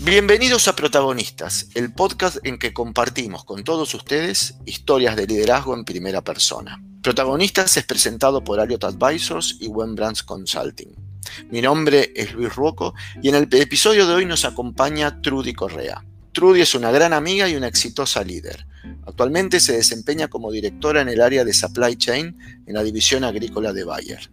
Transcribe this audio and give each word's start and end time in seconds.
Bienvenidos 0.00 0.68
a 0.68 0.76
Protagonistas, 0.76 1.70
el 1.74 1.92
podcast 1.92 2.38
en 2.44 2.58
que 2.58 2.72
compartimos 2.72 3.44
con 3.44 3.64
todos 3.64 3.92
ustedes 3.94 4.54
historias 4.64 5.16
de 5.16 5.26
liderazgo 5.26 5.74
en 5.74 5.84
primera 5.84 6.22
persona. 6.22 6.80
Protagonistas 7.02 7.76
es 7.76 7.84
presentado 7.84 8.44
por 8.44 8.60
Ariot 8.60 8.84
Advisors 8.84 9.56
y 9.60 9.66
Wen 9.66 9.96
Brands 9.96 10.22
Consulting. 10.22 10.94
Mi 11.50 11.60
nombre 11.60 12.12
es 12.14 12.32
Luis 12.32 12.54
Ruoco 12.54 12.94
y 13.20 13.28
en 13.28 13.34
el 13.34 13.48
episodio 13.50 14.06
de 14.06 14.14
hoy 14.14 14.24
nos 14.24 14.44
acompaña 14.44 15.20
Trudy 15.20 15.52
Correa. 15.52 16.04
Trudy 16.32 16.60
es 16.60 16.76
una 16.76 16.92
gran 16.92 17.12
amiga 17.12 17.48
y 17.48 17.56
una 17.56 17.66
exitosa 17.66 18.22
líder. 18.22 18.66
Actualmente 19.04 19.58
se 19.58 19.72
desempeña 19.72 20.28
como 20.28 20.52
directora 20.52 21.00
en 21.00 21.08
el 21.08 21.20
área 21.20 21.44
de 21.44 21.52
supply 21.52 21.96
chain 21.96 22.38
en 22.66 22.74
la 22.74 22.84
división 22.84 23.24
agrícola 23.24 23.72
de 23.72 23.82
Bayer. 23.84 24.30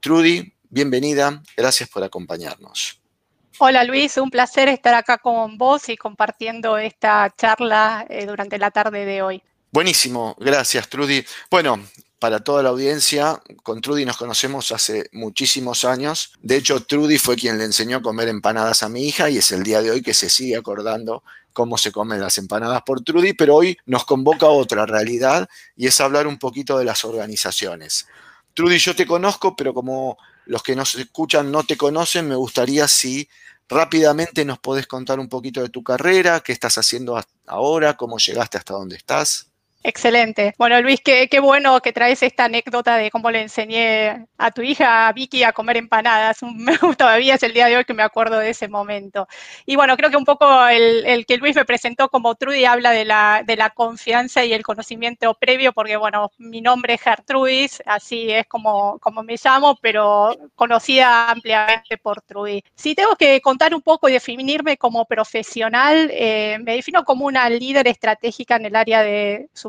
Trudy, 0.00 0.52
bienvenida, 0.70 1.42
gracias 1.56 1.88
por 1.88 2.02
acompañarnos. 2.02 3.00
Hola 3.58 3.84
Luis, 3.84 4.16
un 4.18 4.30
placer 4.30 4.68
estar 4.68 4.94
acá 4.94 5.18
con 5.18 5.58
vos 5.58 5.88
y 5.88 5.96
compartiendo 5.96 6.78
esta 6.78 7.34
charla 7.36 8.06
eh, 8.08 8.24
durante 8.26 8.58
la 8.58 8.70
tarde 8.70 9.04
de 9.04 9.22
hoy. 9.22 9.42
Buenísimo, 9.72 10.36
gracias 10.38 10.88
Trudy. 10.88 11.24
Bueno, 11.50 11.80
para 12.18 12.40
toda 12.40 12.62
la 12.62 12.70
audiencia, 12.70 13.40
con 13.62 13.80
Trudy 13.80 14.04
nos 14.04 14.16
conocemos 14.16 14.72
hace 14.72 15.08
muchísimos 15.12 15.84
años. 15.84 16.32
De 16.40 16.56
hecho, 16.56 16.84
Trudy 16.84 17.18
fue 17.18 17.36
quien 17.36 17.58
le 17.58 17.64
enseñó 17.64 17.98
a 17.98 18.02
comer 18.02 18.28
empanadas 18.28 18.82
a 18.82 18.88
mi 18.88 19.06
hija 19.06 19.30
y 19.30 19.38
es 19.38 19.52
el 19.52 19.62
día 19.62 19.82
de 19.82 19.90
hoy 19.90 20.02
que 20.02 20.14
se 20.14 20.30
sigue 20.30 20.56
acordando 20.56 21.22
cómo 21.52 21.78
se 21.78 21.90
comen 21.90 22.20
las 22.20 22.38
empanadas 22.38 22.82
por 22.82 23.02
Trudy, 23.02 23.32
pero 23.32 23.56
hoy 23.56 23.76
nos 23.86 24.04
convoca 24.04 24.46
a 24.46 24.50
otra 24.50 24.86
realidad 24.86 25.48
y 25.76 25.88
es 25.88 26.00
hablar 26.00 26.26
un 26.26 26.38
poquito 26.38 26.78
de 26.78 26.84
las 26.84 27.04
organizaciones. 27.04 28.06
Trudy, 28.54 28.78
yo 28.78 28.94
te 28.94 29.06
conozco, 29.06 29.56
pero 29.56 29.74
como 29.74 30.18
los 30.48 30.62
que 30.62 30.74
nos 30.74 30.94
escuchan 30.94 31.52
no 31.52 31.62
te 31.62 31.76
conocen, 31.76 32.26
me 32.26 32.34
gustaría 32.34 32.88
si 32.88 33.28
rápidamente 33.68 34.46
nos 34.46 34.58
podés 34.58 34.86
contar 34.86 35.20
un 35.20 35.28
poquito 35.28 35.60
de 35.60 35.68
tu 35.68 35.82
carrera, 35.82 36.40
qué 36.40 36.52
estás 36.52 36.78
haciendo 36.78 37.22
ahora, 37.46 37.96
cómo 37.98 38.16
llegaste 38.18 38.56
hasta 38.56 38.72
donde 38.72 38.96
estás. 38.96 39.47
Excelente. 39.84 40.54
Bueno, 40.58 40.80
Luis, 40.82 41.00
qué, 41.00 41.28
qué, 41.28 41.38
bueno 41.38 41.80
que 41.80 41.92
traes 41.92 42.22
esta 42.24 42.44
anécdota 42.46 42.96
de 42.96 43.10
cómo 43.10 43.30
le 43.30 43.42
enseñé 43.42 44.26
a 44.36 44.50
tu 44.50 44.60
hija, 44.60 45.06
a 45.06 45.12
Vicky, 45.12 45.44
a 45.44 45.52
comer 45.52 45.76
empanadas. 45.76 46.40
Todavía 46.98 47.36
es 47.36 47.42
el 47.44 47.54
día 47.54 47.66
de 47.66 47.76
hoy 47.76 47.84
que 47.84 47.94
me 47.94 48.02
acuerdo 48.02 48.38
de 48.40 48.50
ese 48.50 48.68
momento. 48.68 49.28
Y 49.66 49.76
bueno, 49.76 49.96
creo 49.96 50.10
que 50.10 50.16
un 50.16 50.24
poco 50.24 50.66
el, 50.66 51.24
que 51.26 51.36
Luis 51.36 51.54
me 51.54 51.64
presentó 51.64 52.08
como 52.08 52.34
Trudy 52.34 52.64
habla 52.64 52.90
de 52.90 53.04
la, 53.04 53.44
de 53.46 53.56
la 53.56 53.70
confianza 53.70 54.44
y 54.44 54.52
el 54.52 54.64
conocimiento 54.64 55.34
previo, 55.34 55.72
porque 55.72 55.96
bueno, 55.96 56.32
mi 56.38 56.60
nombre 56.60 56.94
es 56.94 57.00
Gertrudis, 57.00 57.80
así 57.86 58.30
es 58.32 58.46
como, 58.46 58.98
como 58.98 59.22
me 59.22 59.36
llamo, 59.42 59.76
pero 59.80 60.36
conocida 60.56 61.30
ampliamente 61.30 61.96
por 61.98 62.20
Trudy. 62.22 62.62
Si 62.74 62.96
tengo 62.96 63.14
que 63.16 63.40
contar 63.40 63.74
un 63.74 63.82
poco 63.82 64.08
y 64.08 64.12
definirme 64.12 64.76
como 64.76 65.06
profesional, 65.06 66.10
eh, 66.12 66.58
me 66.62 66.74
defino 66.74 67.04
como 67.04 67.26
una 67.26 67.48
líder 67.48 67.86
estratégica 67.86 68.56
en 68.56 68.66
el 68.66 68.76
área 68.76 69.02
de 69.02 69.48
su 69.54 69.67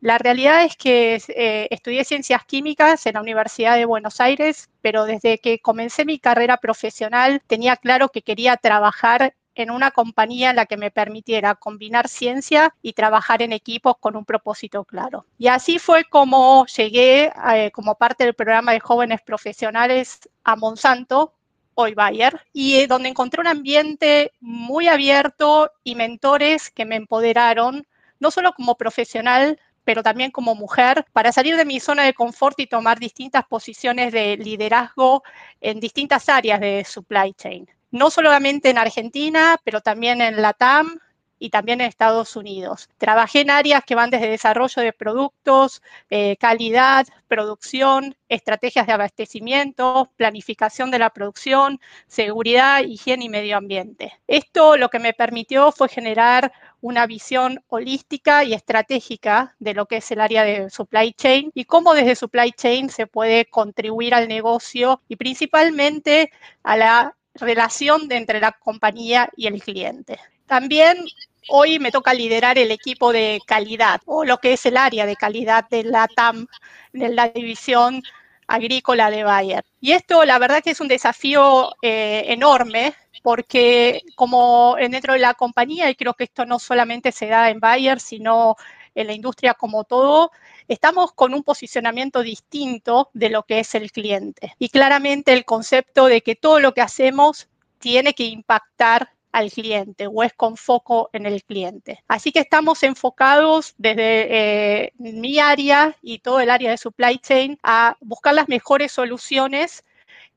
La 0.00 0.18
realidad 0.18 0.64
es 0.64 0.76
que 0.76 1.20
eh, 1.28 1.66
estudié 1.70 2.04
ciencias 2.04 2.44
químicas 2.44 3.04
en 3.06 3.14
la 3.14 3.20
Universidad 3.20 3.76
de 3.76 3.84
Buenos 3.84 4.20
Aires, 4.20 4.70
pero 4.80 5.04
desde 5.04 5.38
que 5.38 5.58
comencé 5.58 6.04
mi 6.04 6.18
carrera 6.20 6.58
profesional 6.58 7.42
tenía 7.46 7.76
claro 7.76 8.08
que 8.10 8.22
quería 8.22 8.56
trabajar 8.56 9.34
en 9.58 9.72
una 9.72 9.90
compañía 9.90 10.50
en 10.50 10.56
la 10.56 10.66
que 10.66 10.76
me 10.76 10.92
permitiera 10.92 11.56
combinar 11.56 12.08
ciencia 12.08 12.74
y 12.80 12.92
trabajar 12.92 13.42
en 13.42 13.52
equipos 13.52 13.96
con 13.98 14.14
un 14.14 14.24
propósito 14.24 14.84
claro. 14.84 15.26
Y 15.36 15.48
así 15.48 15.80
fue 15.80 16.04
como 16.04 16.64
llegué 16.66 17.32
eh, 17.52 17.72
como 17.72 17.96
parte 17.96 18.24
del 18.24 18.34
programa 18.34 18.72
de 18.72 18.78
jóvenes 18.78 19.20
profesionales 19.20 20.28
a 20.44 20.54
Monsanto, 20.54 21.34
hoy 21.74 21.94
Bayer, 21.94 22.40
y 22.52 22.76
eh, 22.76 22.86
donde 22.86 23.08
encontré 23.08 23.40
un 23.40 23.48
ambiente 23.48 24.32
muy 24.40 24.86
abierto 24.86 25.72
y 25.82 25.96
mentores 25.96 26.70
que 26.70 26.84
me 26.84 26.94
empoderaron 26.94 27.84
no 28.20 28.30
solo 28.30 28.52
como 28.52 28.76
profesional, 28.76 29.58
pero 29.84 30.02
también 30.02 30.30
como 30.30 30.54
mujer, 30.54 31.06
para 31.12 31.32
salir 31.32 31.56
de 31.56 31.64
mi 31.64 31.80
zona 31.80 32.04
de 32.04 32.14
confort 32.14 32.60
y 32.60 32.66
tomar 32.66 32.98
distintas 32.98 33.44
posiciones 33.46 34.12
de 34.12 34.36
liderazgo 34.36 35.22
en 35.60 35.80
distintas 35.80 36.28
áreas 36.28 36.60
de 36.60 36.84
supply 36.84 37.32
chain. 37.34 37.66
No 37.90 38.10
solamente 38.10 38.68
en 38.68 38.78
Argentina, 38.78 39.56
pero 39.64 39.80
también 39.80 40.20
en 40.20 40.42
Latam, 40.42 40.98
y 41.38 41.50
también 41.50 41.80
en 41.80 41.88
Estados 41.88 42.36
Unidos. 42.36 42.88
Trabajé 42.98 43.40
en 43.40 43.50
áreas 43.50 43.84
que 43.84 43.94
van 43.94 44.10
desde 44.10 44.28
desarrollo 44.28 44.82
de 44.82 44.92
productos, 44.92 45.82
eh, 46.10 46.36
calidad, 46.36 47.06
producción, 47.28 48.16
estrategias 48.28 48.86
de 48.86 48.92
abastecimiento, 48.92 50.10
planificación 50.16 50.90
de 50.90 50.98
la 50.98 51.10
producción, 51.10 51.80
seguridad, 52.06 52.80
higiene 52.82 53.26
y 53.26 53.28
medio 53.28 53.56
ambiente. 53.56 54.12
Esto 54.26 54.76
lo 54.76 54.88
que 54.88 54.98
me 54.98 55.12
permitió 55.12 55.72
fue 55.72 55.88
generar 55.88 56.52
una 56.80 57.06
visión 57.06 57.62
holística 57.68 58.44
y 58.44 58.54
estratégica 58.54 59.54
de 59.58 59.74
lo 59.74 59.86
que 59.86 59.96
es 59.98 60.10
el 60.10 60.20
área 60.20 60.44
de 60.44 60.70
supply 60.70 61.12
chain 61.12 61.50
y 61.54 61.64
cómo 61.64 61.94
desde 61.94 62.14
supply 62.14 62.52
chain 62.52 62.90
se 62.90 63.06
puede 63.06 63.46
contribuir 63.46 64.14
al 64.14 64.28
negocio 64.28 65.02
y 65.08 65.16
principalmente 65.16 66.30
a 66.62 66.76
la 66.76 67.16
relación 67.34 68.10
entre 68.10 68.40
la 68.40 68.52
compañía 68.52 69.28
y 69.36 69.46
el 69.46 69.62
cliente. 69.62 70.18
También 70.46 71.04
hoy 71.48 71.78
me 71.78 71.90
toca 71.90 72.14
liderar 72.14 72.58
el 72.58 72.70
equipo 72.70 73.12
de 73.12 73.40
calidad 73.46 74.00
o 74.06 74.24
lo 74.24 74.38
que 74.38 74.54
es 74.54 74.66
el 74.66 74.76
área 74.76 75.06
de 75.06 75.16
calidad 75.16 75.68
de 75.68 75.84
la 75.84 76.08
TAM, 76.08 76.46
de 76.92 77.08
la 77.08 77.28
división 77.28 78.02
agrícola 78.48 79.10
de 79.10 79.22
Bayer. 79.22 79.64
Y 79.80 79.92
esto 79.92 80.24
la 80.24 80.38
verdad 80.38 80.62
que 80.62 80.70
es 80.70 80.80
un 80.80 80.88
desafío 80.88 81.70
eh, 81.82 82.24
enorme 82.28 82.94
porque 83.22 84.02
como 84.16 84.76
dentro 84.76 85.12
de 85.12 85.18
la 85.18 85.34
compañía, 85.34 85.90
y 85.90 85.94
creo 85.94 86.14
que 86.14 86.24
esto 86.24 86.46
no 86.46 86.58
solamente 86.58 87.12
se 87.12 87.26
da 87.26 87.50
en 87.50 87.60
Bayer, 87.60 88.00
sino 88.00 88.56
en 88.94 89.06
la 89.06 89.12
industria 89.12 89.54
como 89.54 89.84
todo, 89.84 90.30
estamos 90.66 91.12
con 91.12 91.34
un 91.34 91.42
posicionamiento 91.42 92.22
distinto 92.22 93.10
de 93.12 93.28
lo 93.28 93.44
que 93.44 93.60
es 93.60 93.74
el 93.74 93.92
cliente. 93.92 94.54
Y 94.58 94.70
claramente 94.70 95.32
el 95.32 95.44
concepto 95.44 96.06
de 96.06 96.22
que 96.22 96.36
todo 96.36 96.58
lo 96.60 96.74
que 96.74 96.80
hacemos 96.80 97.48
tiene 97.78 98.14
que 98.14 98.24
impactar 98.24 99.10
al 99.38 99.50
cliente 99.52 100.06
o 100.06 100.22
es 100.22 100.32
con 100.34 100.56
foco 100.56 101.10
en 101.12 101.26
el 101.26 101.42
cliente. 101.44 102.02
Así 102.08 102.32
que 102.32 102.40
estamos 102.40 102.82
enfocados 102.82 103.74
desde 103.78 104.84
eh, 104.84 104.92
mi 104.98 105.38
área 105.38 105.96
y 106.02 106.18
todo 106.18 106.40
el 106.40 106.50
área 106.50 106.70
de 106.70 106.76
supply 106.76 107.18
chain 107.18 107.58
a 107.62 107.96
buscar 108.00 108.34
las 108.34 108.48
mejores 108.48 108.92
soluciones 108.92 109.84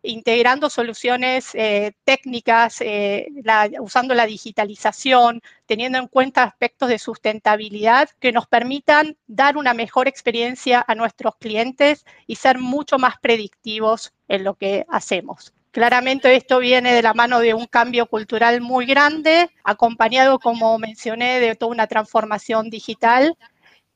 integrando 0.03 0.69
soluciones 0.69 1.53
eh, 1.53 1.93
técnicas, 2.03 2.81
eh, 2.81 3.27
usando 3.79 4.15
la 4.15 4.25
digitalización, 4.25 5.41
teniendo 5.65 5.99
en 5.99 6.07
cuenta 6.07 6.43
aspectos 6.43 6.89
de 6.89 6.97
sustentabilidad 6.97 8.09
que 8.19 8.31
nos 8.31 8.47
permitan 8.47 9.15
dar 9.27 9.57
una 9.57 9.73
mejor 9.73 10.07
experiencia 10.07 10.83
a 10.87 10.95
nuestros 10.95 11.35
clientes 11.35 12.05
y 12.25 12.35
ser 12.35 12.57
mucho 12.57 12.97
más 12.97 13.19
predictivos 13.19 14.13
en 14.27 14.43
lo 14.43 14.55
que 14.55 14.85
hacemos. 14.89 15.53
Claramente 15.71 16.35
esto 16.35 16.59
viene 16.59 16.93
de 16.93 17.01
la 17.01 17.13
mano 17.13 17.39
de 17.39 17.53
un 17.53 17.65
cambio 17.65 18.05
cultural 18.05 18.59
muy 18.59 18.85
grande, 18.85 19.49
acompañado, 19.63 20.37
como 20.37 20.77
mencioné, 20.77 21.39
de 21.39 21.55
toda 21.55 21.71
una 21.71 21.87
transformación 21.87 22.69
digital 22.69 23.37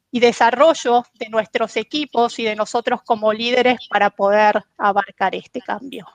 y 0.10 0.22
desarrollo 0.22 1.04
de 1.20 1.28
nuestros 1.28 1.76
equipos 1.76 2.40
y 2.40 2.46
de 2.46 2.56
nosotros 2.56 3.02
como 3.04 3.34
líderes 3.34 3.78
para 3.90 4.10
poder 4.10 4.64
abarcar 4.78 5.36
este 5.36 5.60
cambio. 5.60 6.08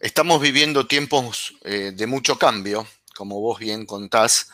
Estamos 0.00 0.40
viviendo 0.40 0.88
tiempos 0.88 1.54
eh, 1.62 1.92
de 1.94 2.06
mucho 2.08 2.40
cambio, 2.40 2.88
como 3.14 3.40
vos 3.40 3.60
bien 3.60 3.86
contás, 3.86 4.48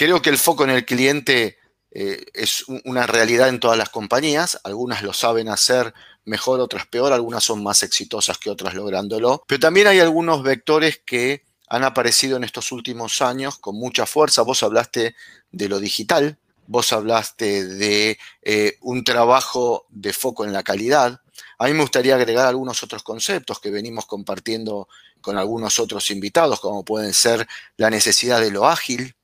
Creo 0.00 0.22
que 0.22 0.30
el 0.30 0.38
foco 0.38 0.64
en 0.64 0.70
el 0.70 0.86
cliente 0.86 1.58
eh, 1.90 2.24
es 2.32 2.64
una 2.86 3.06
realidad 3.06 3.50
en 3.50 3.60
todas 3.60 3.76
las 3.76 3.90
compañías. 3.90 4.58
Algunas 4.64 5.02
lo 5.02 5.12
saben 5.12 5.50
hacer 5.50 5.92
mejor, 6.24 6.58
otras 6.60 6.86
peor. 6.86 7.12
Algunas 7.12 7.44
son 7.44 7.62
más 7.62 7.82
exitosas 7.82 8.38
que 8.38 8.48
otras 8.48 8.72
lográndolo. 8.72 9.44
Pero 9.46 9.60
también 9.60 9.88
hay 9.88 10.00
algunos 10.00 10.42
vectores 10.42 11.02
que 11.04 11.44
han 11.68 11.84
aparecido 11.84 12.38
en 12.38 12.44
estos 12.44 12.72
últimos 12.72 13.20
años 13.20 13.58
con 13.58 13.76
mucha 13.76 14.06
fuerza. 14.06 14.40
Vos 14.40 14.62
hablaste 14.62 15.16
de 15.52 15.68
lo 15.68 15.78
digital, 15.78 16.38
vos 16.66 16.94
hablaste 16.94 17.66
de 17.66 18.18
eh, 18.40 18.78
un 18.80 19.04
trabajo 19.04 19.84
de 19.90 20.14
foco 20.14 20.46
en 20.46 20.54
la 20.54 20.62
calidad. 20.62 21.20
A 21.58 21.66
mí 21.66 21.74
me 21.74 21.82
gustaría 21.82 22.14
agregar 22.14 22.46
algunos 22.46 22.82
otros 22.82 23.02
conceptos 23.02 23.60
que 23.60 23.70
venimos 23.70 24.06
compartiendo 24.06 24.88
con 25.20 25.36
algunos 25.36 25.78
otros 25.78 26.10
invitados, 26.10 26.58
como 26.58 26.86
pueden 26.86 27.12
ser 27.12 27.46
la 27.76 27.90
necesidad 27.90 28.40
de 28.40 28.50
lo 28.50 28.66
ágil, 28.66 29.14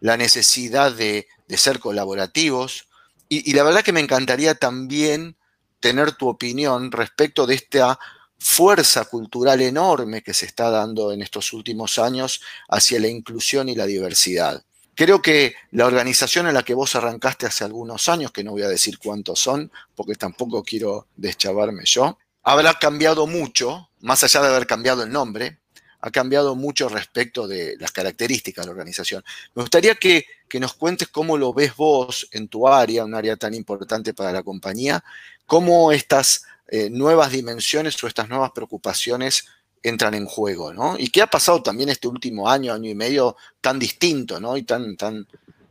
la 0.00 0.16
necesidad 0.16 0.92
de, 0.92 1.28
ser 1.48 1.78
colaborativos. 1.78 2.86
Y, 3.28 3.52
la 3.52 3.62
verdad 3.62 3.82
que 3.82 3.92
me 3.92 4.00
encantaría 4.00 4.54
también 4.54 5.36
tener 5.80 6.12
tu 6.12 6.28
opinión 6.28 6.92
respecto 6.92 7.46
de 7.46 7.54
esta 7.54 7.98
fuerza 8.38 9.04
cultural 9.04 9.60
enorme 9.60 10.22
que 10.22 10.34
se 10.34 10.46
está 10.46 10.70
dando 10.70 11.12
en 11.12 11.22
estos 11.22 11.52
últimos 11.52 11.98
años 11.98 12.40
hacia 12.68 13.00
la 13.00 13.08
inclusión 13.08 13.68
y 13.68 13.74
la 13.74 13.86
diversidad. 13.86 14.64
Creo 14.94 15.22
que 15.22 15.54
la 15.70 15.86
organización 15.86 16.46
en 16.46 16.54
la 16.54 16.62
que 16.62 16.74
vos 16.74 16.94
arrancaste 16.94 17.46
hace 17.46 17.64
algunos 17.64 18.08
años, 18.08 18.32
que 18.32 18.44
no 18.44 18.52
voy 18.52 18.62
a 18.62 18.68
decir 18.68 18.98
cuántos 18.98 19.40
son, 19.40 19.70
porque 19.94 20.14
tampoco 20.14 20.62
quiero 20.62 21.06
deschavarme 21.16 21.84
yo, 21.84 22.18
habrá 22.42 22.74
cambiado 22.74 23.26
mucho, 23.26 23.88
más 24.00 24.24
allá 24.24 24.42
de 24.42 24.48
haber 24.48 24.66
cambiado 24.66 25.02
el 25.02 25.10
nombre, 25.10 25.59
ha 26.00 26.10
cambiado 26.10 26.54
mucho 26.54 26.88
respecto 26.88 27.46
de 27.46 27.76
las 27.78 27.92
características 27.92 28.64
de 28.64 28.68
la 28.68 28.72
organización. 28.72 29.22
Me 29.54 29.62
gustaría 29.62 29.94
que, 29.94 30.26
nos 30.58 30.74
cuentes 30.74 31.08
cómo 31.08 31.36
lo 31.36 31.52
ves 31.52 31.76
vos 31.76 32.28
en 32.32 32.48
tu 32.48 32.66
área, 32.66 33.04
un 33.04 33.14
área 33.14 33.36
tan 33.36 33.54
importante 33.54 34.14
para 34.14 34.32
la 34.32 34.42
compañía, 34.42 35.04
cómo 35.46 35.92
estas 35.92 36.44
eh, 36.68 36.90
nuevas 36.90 37.30
dimensiones 37.30 38.02
o 38.02 38.06
estas 38.06 38.28
nuevas 38.28 38.50
preocupaciones 38.52 39.44
entran 39.82 40.14
en 40.14 40.26
juego, 40.26 40.72
¿no? 40.72 40.96
Y 40.98 41.08
qué 41.08 41.22
ha 41.22 41.26
pasado 41.26 41.62
también 41.62 41.88
este 41.88 42.08
último 42.08 42.48
año, 42.48 42.72
año 42.72 42.90
y 42.90 42.94
medio 42.94 43.36
tan 43.60 43.78
distinto, 43.78 44.40
¿no? 44.40 44.56
Y 44.56 44.64
tan, 44.64 44.96
tan 44.96 45.26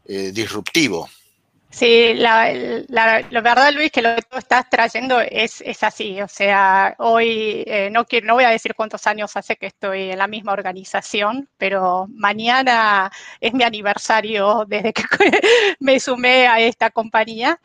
eh, 0.06 0.32
disruptivo. 0.32 1.10
Sí, 1.72 2.14
la, 2.16 2.46
verdad, 3.30 3.72
Luis, 3.74 3.92
que 3.92 4.02
lo 4.02 4.16
que 4.16 4.24
tú 4.24 4.38
estás 4.38 4.70
trayendo 4.70 5.20
es, 5.22 5.62
así. 5.84 6.20
O 6.22 6.28
sea, 6.28 6.96
hoy 6.98 7.64
eh, 7.68 7.90
no, 7.92 8.06
quiero, 8.06 8.26
no 8.26 8.34
voy 8.34 8.44
a 8.44 8.50
decir 8.50 8.74
cuántos 8.76 9.06
años 9.06 9.38
hace 9.38 9.56
que 9.56 9.68
estoy 9.68 10.12
en 10.12 10.18
la 10.18 10.28
misma 10.28 10.54
organización, 10.54 11.48
pero 11.58 12.08
mañana 12.10 13.12
es 13.40 13.54
mi 13.54 13.64
aniversario 13.64 14.66
desde 14.68 14.94
que 14.94 15.04
me 15.80 16.00
sumé 16.00 16.48
a 16.48 16.60
esta 16.60 16.90
compañía. 16.90 17.60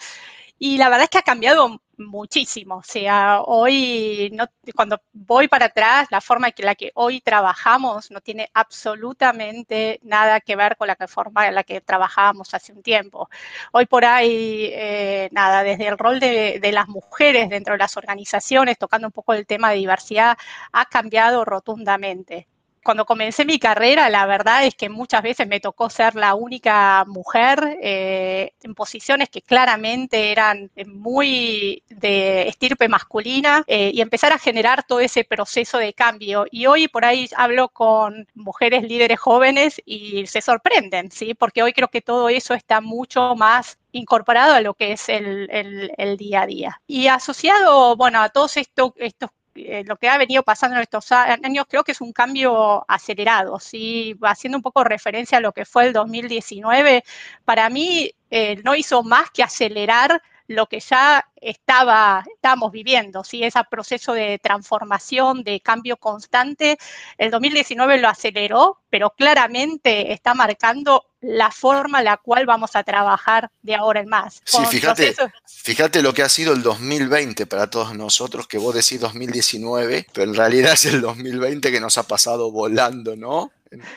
Y 0.58 0.78
la 0.78 0.88
verdad 0.88 1.04
es 1.04 1.10
que 1.10 1.18
ha 1.18 1.22
cambiado 1.22 1.80
muchísimo. 1.98 2.76
O 2.76 2.82
sea, 2.82 3.42
hoy, 3.42 4.30
no, 4.34 4.46
cuando 4.74 5.00
voy 5.12 5.48
para 5.48 5.66
atrás, 5.66 6.08
la 6.10 6.20
forma 6.20 6.48
en 6.48 6.64
la 6.64 6.74
que 6.74 6.92
hoy 6.94 7.20
trabajamos 7.20 8.10
no 8.10 8.20
tiene 8.20 8.50
absolutamente 8.54 10.00
nada 10.02 10.40
que 10.40 10.56
ver 10.56 10.76
con 10.76 10.88
la 10.88 10.96
forma 11.08 11.48
en 11.48 11.54
la 11.54 11.64
que 11.64 11.80
trabajábamos 11.80 12.54
hace 12.54 12.72
un 12.72 12.82
tiempo. 12.82 13.28
Hoy 13.72 13.86
por 13.86 14.04
ahí, 14.04 14.70
eh, 14.72 15.28
nada, 15.32 15.62
desde 15.62 15.88
el 15.88 15.98
rol 15.98 16.20
de, 16.20 16.58
de, 16.60 16.72
las 16.72 16.88
mujeres 16.88 17.48
dentro 17.48 17.74
de 17.74 17.78
las 17.78 17.96
organizaciones, 17.96 18.78
tocando 18.78 19.08
un 19.08 19.12
poco 19.12 19.34
el 19.34 19.46
tema 19.46 19.70
de 19.70 19.76
diversidad, 19.76 20.36
ha 20.72 20.86
cambiado 20.86 21.44
rotundamente 21.44 22.48
cuando 22.84 23.06
comencé 23.06 23.44
mi 23.44 23.58
carrera, 23.58 24.10
la 24.10 24.26
verdad 24.26 24.64
es 24.64 24.74
que 24.74 24.88
muchas 24.88 25.22
veces 25.22 25.48
me 25.48 25.58
tocó 25.58 25.88
ser 25.90 26.14
la 26.14 26.34
única 26.34 27.04
mujer 27.06 27.78
eh, 27.82 28.52
en 28.62 28.74
posiciones 28.74 29.30
que 29.30 29.42
claramente 29.42 30.30
eran 30.30 30.70
muy 30.86 31.82
de 31.88 32.46
estirpe 32.46 32.88
masculina 32.88 33.64
eh, 33.66 33.90
y 33.92 34.00
empezar 34.02 34.32
a 34.32 34.38
generar 34.38 34.84
todo 34.86 35.00
ese 35.00 35.24
proceso 35.24 35.78
de 35.78 35.94
cambio. 35.94 36.46
Y 36.50 36.66
hoy 36.66 36.86
por 36.88 37.04
ahí 37.04 37.28
hablo 37.36 37.70
con 37.70 38.28
mujeres 38.34 38.82
líderes 38.82 39.18
jóvenes 39.18 39.80
y 39.86 40.26
se 40.26 40.42
sorprenden, 40.42 41.10
¿sí? 41.10 41.34
Porque 41.34 41.62
hoy 41.62 41.72
creo 41.72 41.88
que 41.88 42.02
todo 42.02 42.28
eso 42.28 42.52
está 42.52 42.82
mucho 42.82 43.34
más 43.34 43.78
incorporado 43.92 44.54
a 44.54 44.60
lo 44.60 44.74
que 44.74 44.92
es 44.92 45.08
el, 45.08 45.48
el, 45.50 46.16
día 46.18 46.42
a 46.42 46.46
día. 46.46 46.82
Y 46.86 47.06
asociado, 47.06 47.96
bueno, 47.96 48.20
a 48.20 48.28
todos 48.28 48.56
estos, 48.58 48.92
estos 48.96 49.30
eh, 49.54 49.84
lo 49.86 49.96
que 49.96 50.08
ha 50.08 50.18
venido 50.18 50.42
pasando 50.42 50.76
en 50.76 50.82
estos 50.82 51.10
años 51.12 51.66
creo 51.68 51.84
que 51.84 51.92
es 51.92 52.00
un 52.00 52.12
cambio 52.12 52.84
acelerado, 52.88 53.60
¿sí? 53.60 54.16
haciendo 54.22 54.58
un 54.58 54.62
poco 54.62 54.84
referencia 54.84 55.38
a 55.38 55.40
lo 55.40 55.52
que 55.52 55.64
fue 55.64 55.86
el 55.86 55.92
2019, 55.92 57.04
para 57.44 57.70
mí 57.70 58.10
eh, 58.30 58.60
no 58.64 58.74
hizo 58.74 59.02
más 59.02 59.30
que 59.30 59.42
acelerar 59.42 60.20
lo 60.46 60.66
que 60.66 60.80
ya 60.80 61.26
estaba, 61.36 62.24
estábamos 62.34 62.72
viviendo, 62.72 63.24
¿sí? 63.24 63.42
ese 63.42 63.60
proceso 63.70 64.12
de 64.12 64.38
transformación, 64.38 65.42
de 65.42 65.60
cambio 65.60 65.96
constante. 65.96 66.78
El 67.18 67.30
2019 67.30 67.98
lo 67.98 68.08
aceleró, 68.08 68.80
pero 68.90 69.10
claramente 69.10 70.12
está 70.12 70.34
marcando 70.34 71.06
la 71.20 71.50
forma 71.50 72.00
en 72.00 72.04
la 72.04 72.18
cual 72.18 72.44
vamos 72.44 72.76
a 72.76 72.84
trabajar 72.84 73.50
de 73.62 73.74
ahora 73.74 74.00
en 74.00 74.08
más. 74.08 74.42
Sí, 74.44 74.58
fíjate, 74.66 75.14
fíjate 75.46 76.02
lo 76.02 76.12
que 76.12 76.22
ha 76.22 76.28
sido 76.28 76.52
el 76.52 76.62
2020 76.62 77.46
para 77.46 77.70
todos 77.70 77.94
nosotros, 77.94 78.46
que 78.46 78.58
vos 78.58 78.74
decís 78.74 79.00
2019, 79.00 80.06
pero 80.12 80.30
en 80.30 80.36
realidad 80.36 80.74
es 80.74 80.84
el 80.86 81.00
2020 81.00 81.72
que 81.72 81.80
nos 81.80 81.96
ha 81.96 82.02
pasado 82.02 82.50
volando, 82.50 83.16
¿no? 83.16 83.50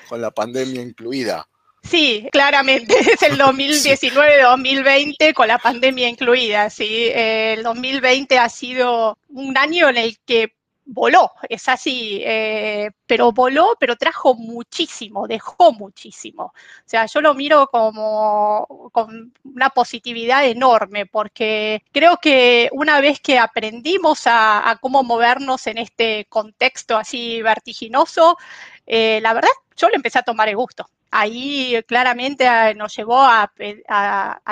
Con 0.08 0.22
la 0.22 0.32
pandemia 0.32 0.82
incluida. 0.82 1.48
Sí, 1.90 2.28
claramente, 2.32 2.96
es 3.14 3.22
el 3.24 3.40
2019-2020 3.40 5.34
con 5.34 5.48
la 5.48 5.58
pandemia 5.58 6.10
incluida, 6.10 6.70
sí. 6.70 7.10
El 7.14 7.64
2020 7.64 8.38
ha 8.38 8.50
sido 8.50 9.18
un 9.30 9.58
año 9.58 9.88
en 9.90 9.98
el 9.98 10.20
que 10.26 10.54
voló, 10.86 11.32
es 11.50 11.68
así, 11.68 12.22
eh, 12.26 12.92
pero 13.06 13.32
voló, 13.32 13.76
pero 13.80 13.96
trajo 13.96 14.36
muchísimo, 14.36 15.28
dejó 15.28 15.74
muchísimo. 15.74 16.46
O 16.46 16.54
sea, 16.86 17.06
yo 17.06 17.22
lo 17.22 17.34
miro 17.34 17.68
como 17.68 18.90
con 18.92 19.34
una 19.44 19.70
positividad 19.70 20.46
enorme, 20.46 21.06
porque 21.06 21.84
creo 21.92 22.18
que 22.18 22.70
una 22.74 23.00
vez 23.02 23.20
que 23.22 23.38
aprendimos 23.40 24.24
a, 24.26 24.78
cómo 24.82 25.04
movernos 25.04 25.68
en 25.68 25.78
este 25.78 26.26
contexto 26.30 26.98
así 26.98 27.42
vertiginoso, 27.42 28.38
eh, 28.86 29.20
la 29.22 29.34
verdad, 29.34 29.50
yo 29.76 29.90
le 29.90 29.96
empecé 29.96 30.20
a 30.20 30.24
tomar 30.24 30.50
el 30.50 30.56
gusto 30.56 30.90
ahí 31.12 31.82
claramente 31.88 32.46
eh, 32.46 32.76
nos 32.76 32.96
llevó 32.96 33.20
a, 33.20 33.52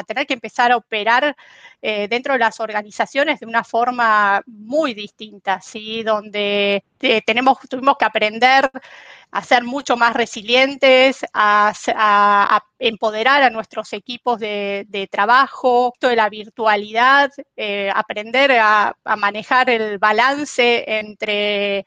tener 0.08 0.26
que 0.28 0.34
empezar 0.34 0.72
a 0.72 0.78
operar 0.78 1.36
eh, 1.82 2.08
dentro 2.08 2.34
de 2.34 2.40
las 2.40 2.60
organizaciones 2.60 3.40
de 3.40 3.46
una 3.46 3.64
forma 3.64 4.42
muy 4.48 4.94
distinta, 4.94 5.62
¿sí? 5.62 6.04
donde 6.04 6.84
eh, 7.02 7.22
tenemos, 7.26 7.60
tuvimos 7.70 7.98
que 7.98 8.06
aprender 8.06 8.70
a 9.32 9.44
ser 9.44 9.64
mucho 9.64 9.98
más 9.98 10.14
resilientes, 10.14 11.26
a, 11.34 11.74
empoderar 12.80 13.44
a 13.44 13.50
nuestros 13.50 13.92
equipos 13.94 14.40
de, 14.40 15.10
trabajo, 15.12 15.92
esto 15.94 16.10
de 16.10 16.16
la 16.16 16.30
virtualidad, 16.30 17.32
aprender 17.94 18.52
a 18.60 18.96
manejar 19.18 19.70
el 19.70 19.98
balance 19.98 20.84
entre 20.88 21.86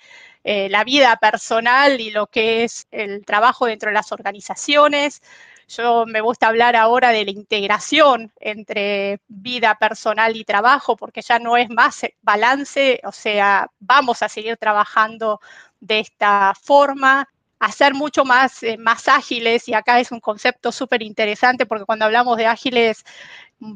eh, 0.50 0.70
la 0.70 0.82
vida 0.82 1.14
personal 1.16 2.00
y 2.00 2.10
lo 2.10 2.26
que 2.26 2.64
es 2.64 2.86
el 2.90 3.22
trabajo 3.26 3.66
dentro 3.66 3.90
de 3.90 3.94
las 3.94 4.12
organizaciones. 4.12 5.20
Yo 5.68 6.06
me 6.06 6.22
gusta 6.22 6.46
hablar 6.46 6.74
ahora 6.74 7.10
de 7.10 7.26
la 7.26 7.32
integración 7.32 8.32
entre 8.40 9.20
vida 9.28 9.74
personal 9.74 10.34
y 10.36 10.44
trabajo, 10.44 10.96
porque 10.96 11.20
ya 11.20 11.38
no 11.38 11.58
es 11.58 11.68
más 11.68 12.00
balance, 12.22 12.98
o 13.04 13.12
sea, 13.12 13.70
vamos 13.78 14.22
a 14.22 14.30
seguir 14.30 14.56
trabajando 14.56 15.38
de 15.80 15.98
esta 16.00 16.54
forma 16.58 17.28
a 17.60 17.72
ser 17.72 17.94
mucho 17.94 18.24
más, 18.24 18.62
eh, 18.62 18.76
más 18.78 19.08
ágiles, 19.08 19.68
y 19.68 19.74
acá 19.74 20.00
es 20.00 20.12
un 20.12 20.20
concepto 20.20 20.72
súper 20.72 21.02
interesante 21.02 21.66
porque 21.66 21.84
cuando 21.84 22.04
hablamos 22.04 22.36
de 22.36 22.46
ágiles 22.46 23.04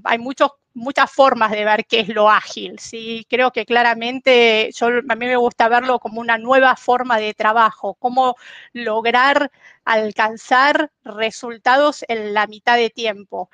hay 0.04 0.18
muchos 0.18 0.52
muchas 0.74 1.10
formas 1.10 1.50
de 1.50 1.64
ver 1.64 1.84
qué 1.86 2.00
es 2.00 2.08
lo 2.08 2.30
ágil. 2.30 2.78
¿sí? 2.78 3.26
Creo 3.28 3.50
que 3.52 3.66
claramente 3.66 4.70
yo, 4.74 4.86
a 5.08 5.14
mí 5.14 5.26
me 5.26 5.36
gusta 5.36 5.68
verlo 5.68 5.98
como 5.98 6.20
una 6.20 6.38
nueva 6.38 6.76
forma 6.76 7.18
de 7.18 7.34
trabajo, 7.34 7.94
cómo 7.94 8.36
lograr 8.72 9.50
alcanzar 9.84 10.90
resultados 11.04 12.04
en 12.08 12.34
la 12.34 12.46
mitad 12.46 12.76
de 12.76 12.90
tiempo. 12.90 13.50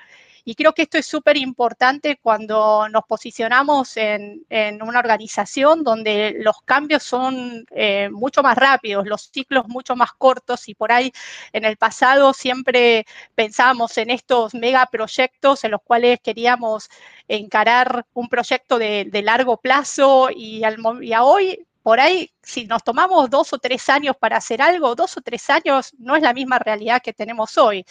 Y 0.49 0.55
creo 0.55 0.73
que 0.73 0.81
esto 0.81 0.97
es 0.97 1.05
súper 1.05 1.37
importante 1.37 2.19
cuando 2.23 2.89
nos 2.89 3.05
posicionamos 3.05 3.99
en, 3.99 4.47
una 4.81 4.99
organización 4.99 5.85
donde 5.85 6.37
los 6.39 6.63
cambios 6.63 7.03
son 7.03 7.67
eh, 7.71 8.09
mucho 8.11 8.43
más 8.43 8.57
rápidos, 8.57 9.07
los 9.07 9.29
ciclos 9.31 9.69
mucho 9.69 9.95
más 9.95 10.15
cortos 10.15 10.67
y 10.71 10.75
por 10.75 10.91
ahí 10.91 11.13
en 11.53 11.67
el 11.67 11.77
pasado 11.77 12.33
siempre 12.33 13.05
pensábamos 13.35 13.99
en 13.99 14.09
estos 14.09 14.55
megaproyectos 14.55 15.65
en 15.65 15.73
los 15.73 15.83
cuales 15.83 16.19
queríamos 16.25 16.89
encarar 17.29 18.07
un 18.15 18.29
proyecto 18.31 18.79
de, 18.79 19.11
largo 19.23 19.59
plazo 19.59 20.31
y, 20.35 20.65
al, 20.65 20.79
y 21.03 21.13
hoy 21.15 21.67
por 21.89 22.01
ahí, 22.01 22.31
si 22.43 22.67
nos 22.67 22.85
tomamos 22.85 23.31
dos 23.31 23.55
o 23.55 23.59
tres 23.59 23.89
años 23.89 24.15
para 24.15 24.37
hacer 24.37 24.61
algo, 24.61 24.95
dos 24.95 25.17
o 25.17 25.23
tres 25.23 25.49
años 25.49 25.95
no 25.99 26.17
es 26.17 26.23
la 26.23 26.35
misma 26.35 26.59
realidad 26.59 27.01
que 27.03 27.15
tenemos 27.15 27.57
hoy. 27.57 27.87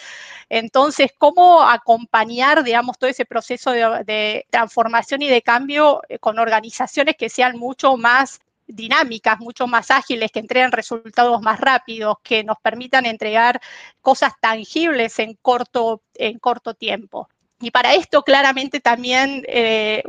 Entonces, 0.50 1.13
¿cómo 1.18 1.63
acompañar, 1.63 2.63
digamos, 2.63 3.00
todo 3.00 3.10
ese 3.10 3.25
proceso 3.25 3.72
de, 3.72 4.46
transformación 4.51 5.24
y 5.24 5.30
de 5.30 5.42
cambio 5.42 6.04
eh, 6.10 6.20
con 6.20 6.38
organizaciones 6.38 7.16
que 7.18 7.27
sean 7.27 7.58
mucho 7.58 7.98
más 7.98 8.39
dinámicas, 8.68 9.39
mucho 9.39 9.66
más 9.66 9.89
ágiles, 9.89 10.32
que 10.32 10.42
entreguen 10.42 10.74
resultados 10.74 11.42
más 11.42 11.60
rápidos, 11.60 12.18
que 12.22 12.44
nos 12.44 12.60
permitan 12.60 13.08
entregar 13.08 13.60
cosas 14.01 14.34
tangibles 14.39 15.18
en 15.18 15.34
corto, 15.42 16.04
en 16.13 16.38
corto 16.38 16.75
tiempo. 16.75 17.30
Y 17.60 17.72
para 17.72 17.96
esto 17.96 18.22
claramente 18.22 18.80
también 18.80 19.44
eh, 19.48 20.04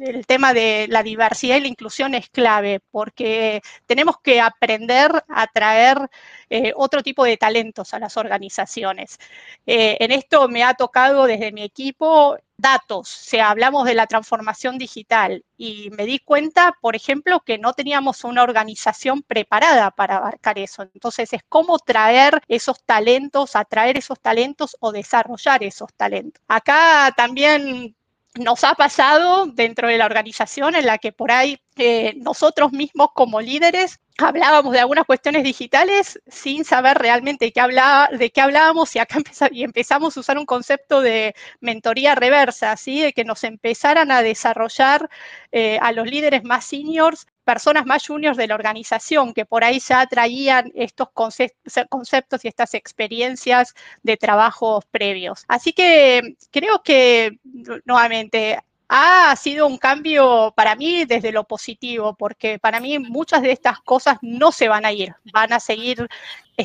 el 0.00 0.26
tema 0.26 0.52
de 0.52 0.86
la 0.88 1.02
diversidad 1.02 1.56
y 1.56 1.62
la 1.62 1.68
inclusión 1.68 2.14
es 2.14 2.28
clave, 2.28 2.80
porque 2.90 3.62
tenemos 3.86 4.16
que 4.22 4.42
aprender 4.42 5.10
a 5.28 5.46
traer 5.46 6.10
eh, 6.50 6.72
otro 6.76 7.02
tipo 7.02 7.24
de 7.24 7.38
talentos 7.38 7.94
a 7.94 7.98
las 7.98 8.18
organizaciones. 8.18 9.18
Eh, 9.66 9.96
en 10.00 10.12
esto 10.12 10.48
me 10.48 10.64
ha 10.64 10.74
tocado 10.74 11.24
desde 11.24 11.50
mi 11.52 11.62
equipo 11.62 12.36
datos, 12.56 13.08
si 13.08 13.38
hablamos 13.38 13.84
de 13.86 13.94
la 13.94 14.06
transformación 14.06 14.78
digital 14.78 15.44
y 15.56 15.90
me 15.96 16.06
di 16.06 16.18
cuenta, 16.18 16.76
por 16.80 16.96
ejemplo, 16.96 17.40
que 17.40 17.58
no 17.58 17.72
teníamos 17.72 18.24
una 18.24 18.42
organización 18.42 19.22
preparada 19.22 19.90
para 19.90 20.16
abarcar 20.18 20.58
eso. 20.58 20.82
Entonces, 20.82 21.32
es 21.32 21.42
cómo 21.48 21.78
traer 21.78 22.42
esos 22.48 22.82
talentos, 22.84 23.56
atraer 23.56 23.98
esos 23.98 24.20
talentos 24.20 24.76
o 24.80 24.92
desarrollar 24.92 25.62
esos 25.62 25.92
talentos. 25.94 26.42
Acá 26.48 27.12
también 27.16 27.96
nos 28.34 28.64
ha 28.64 28.74
pasado 28.74 29.46
dentro 29.46 29.88
de 29.88 29.98
la 29.98 30.06
organización 30.06 30.74
en 30.74 30.86
la 30.86 30.98
que 30.98 31.12
por 31.12 31.30
ahí 31.30 31.60
eh, 31.76 32.14
nosotros 32.16 32.72
mismos 32.72 33.08
como 33.14 33.40
líderes 33.40 34.00
hablábamos 34.18 34.72
de 34.72 34.80
algunas 34.80 35.04
cuestiones 35.04 35.44
digitales 35.44 36.20
sin 36.26 36.64
saber 36.64 36.98
realmente 36.98 37.46
de 37.46 37.52
qué, 37.52 37.60
hablaba, 37.60 38.08
de 38.08 38.30
qué 38.30 38.40
hablábamos 38.40 38.94
y 38.96 38.98
acá 38.98 39.18
empezamos 39.52 40.16
a 40.16 40.20
usar 40.20 40.38
un 40.38 40.46
concepto 40.46 41.00
de 41.00 41.34
mentoría 41.60 42.14
reversa, 42.14 42.76
¿sí? 42.76 43.00
de 43.00 43.12
que 43.12 43.24
nos 43.24 43.44
empezaran 43.44 44.10
a 44.10 44.22
desarrollar 44.22 45.08
eh, 45.52 45.78
a 45.80 45.92
los 45.92 46.06
líderes 46.06 46.44
más 46.44 46.64
seniors 46.64 47.26
personas 47.44 47.86
más 47.86 48.06
juniors 48.06 48.36
de 48.36 48.46
la 48.46 48.54
organización 48.54 49.34
que 49.34 49.44
por 49.44 49.64
ahí 49.64 49.80
ya 49.80 50.06
traían 50.06 50.70
estos 50.74 51.08
conceptos 51.10 52.44
y 52.44 52.48
estas 52.48 52.74
experiencias 52.74 53.74
de 54.02 54.16
trabajos 54.16 54.84
previos. 54.90 55.44
Así 55.48 55.72
que 55.72 56.36
creo 56.50 56.82
que, 56.82 57.38
nuevamente, 57.84 58.60
ha 58.94 59.34
sido 59.36 59.66
un 59.66 59.78
cambio 59.78 60.52
para 60.54 60.76
mí 60.76 61.06
desde 61.06 61.32
lo 61.32 61.44
positivo, 61.44 62.14
porque 62.14 62.58
para 62.58 62.78
mí 62.78 62.98
muchas 62.98 63.40
de 63.40 63.50
estas 63.50 63.80
cosas 63.80 64.18
no 64.20 64.52
se 64.52 64.68
van 64.68 64.84
a 64.84 64.92
ir, 64.92 65.14
van 65.32 65.54
a 65.54 65.60
seguir 65.60 66.06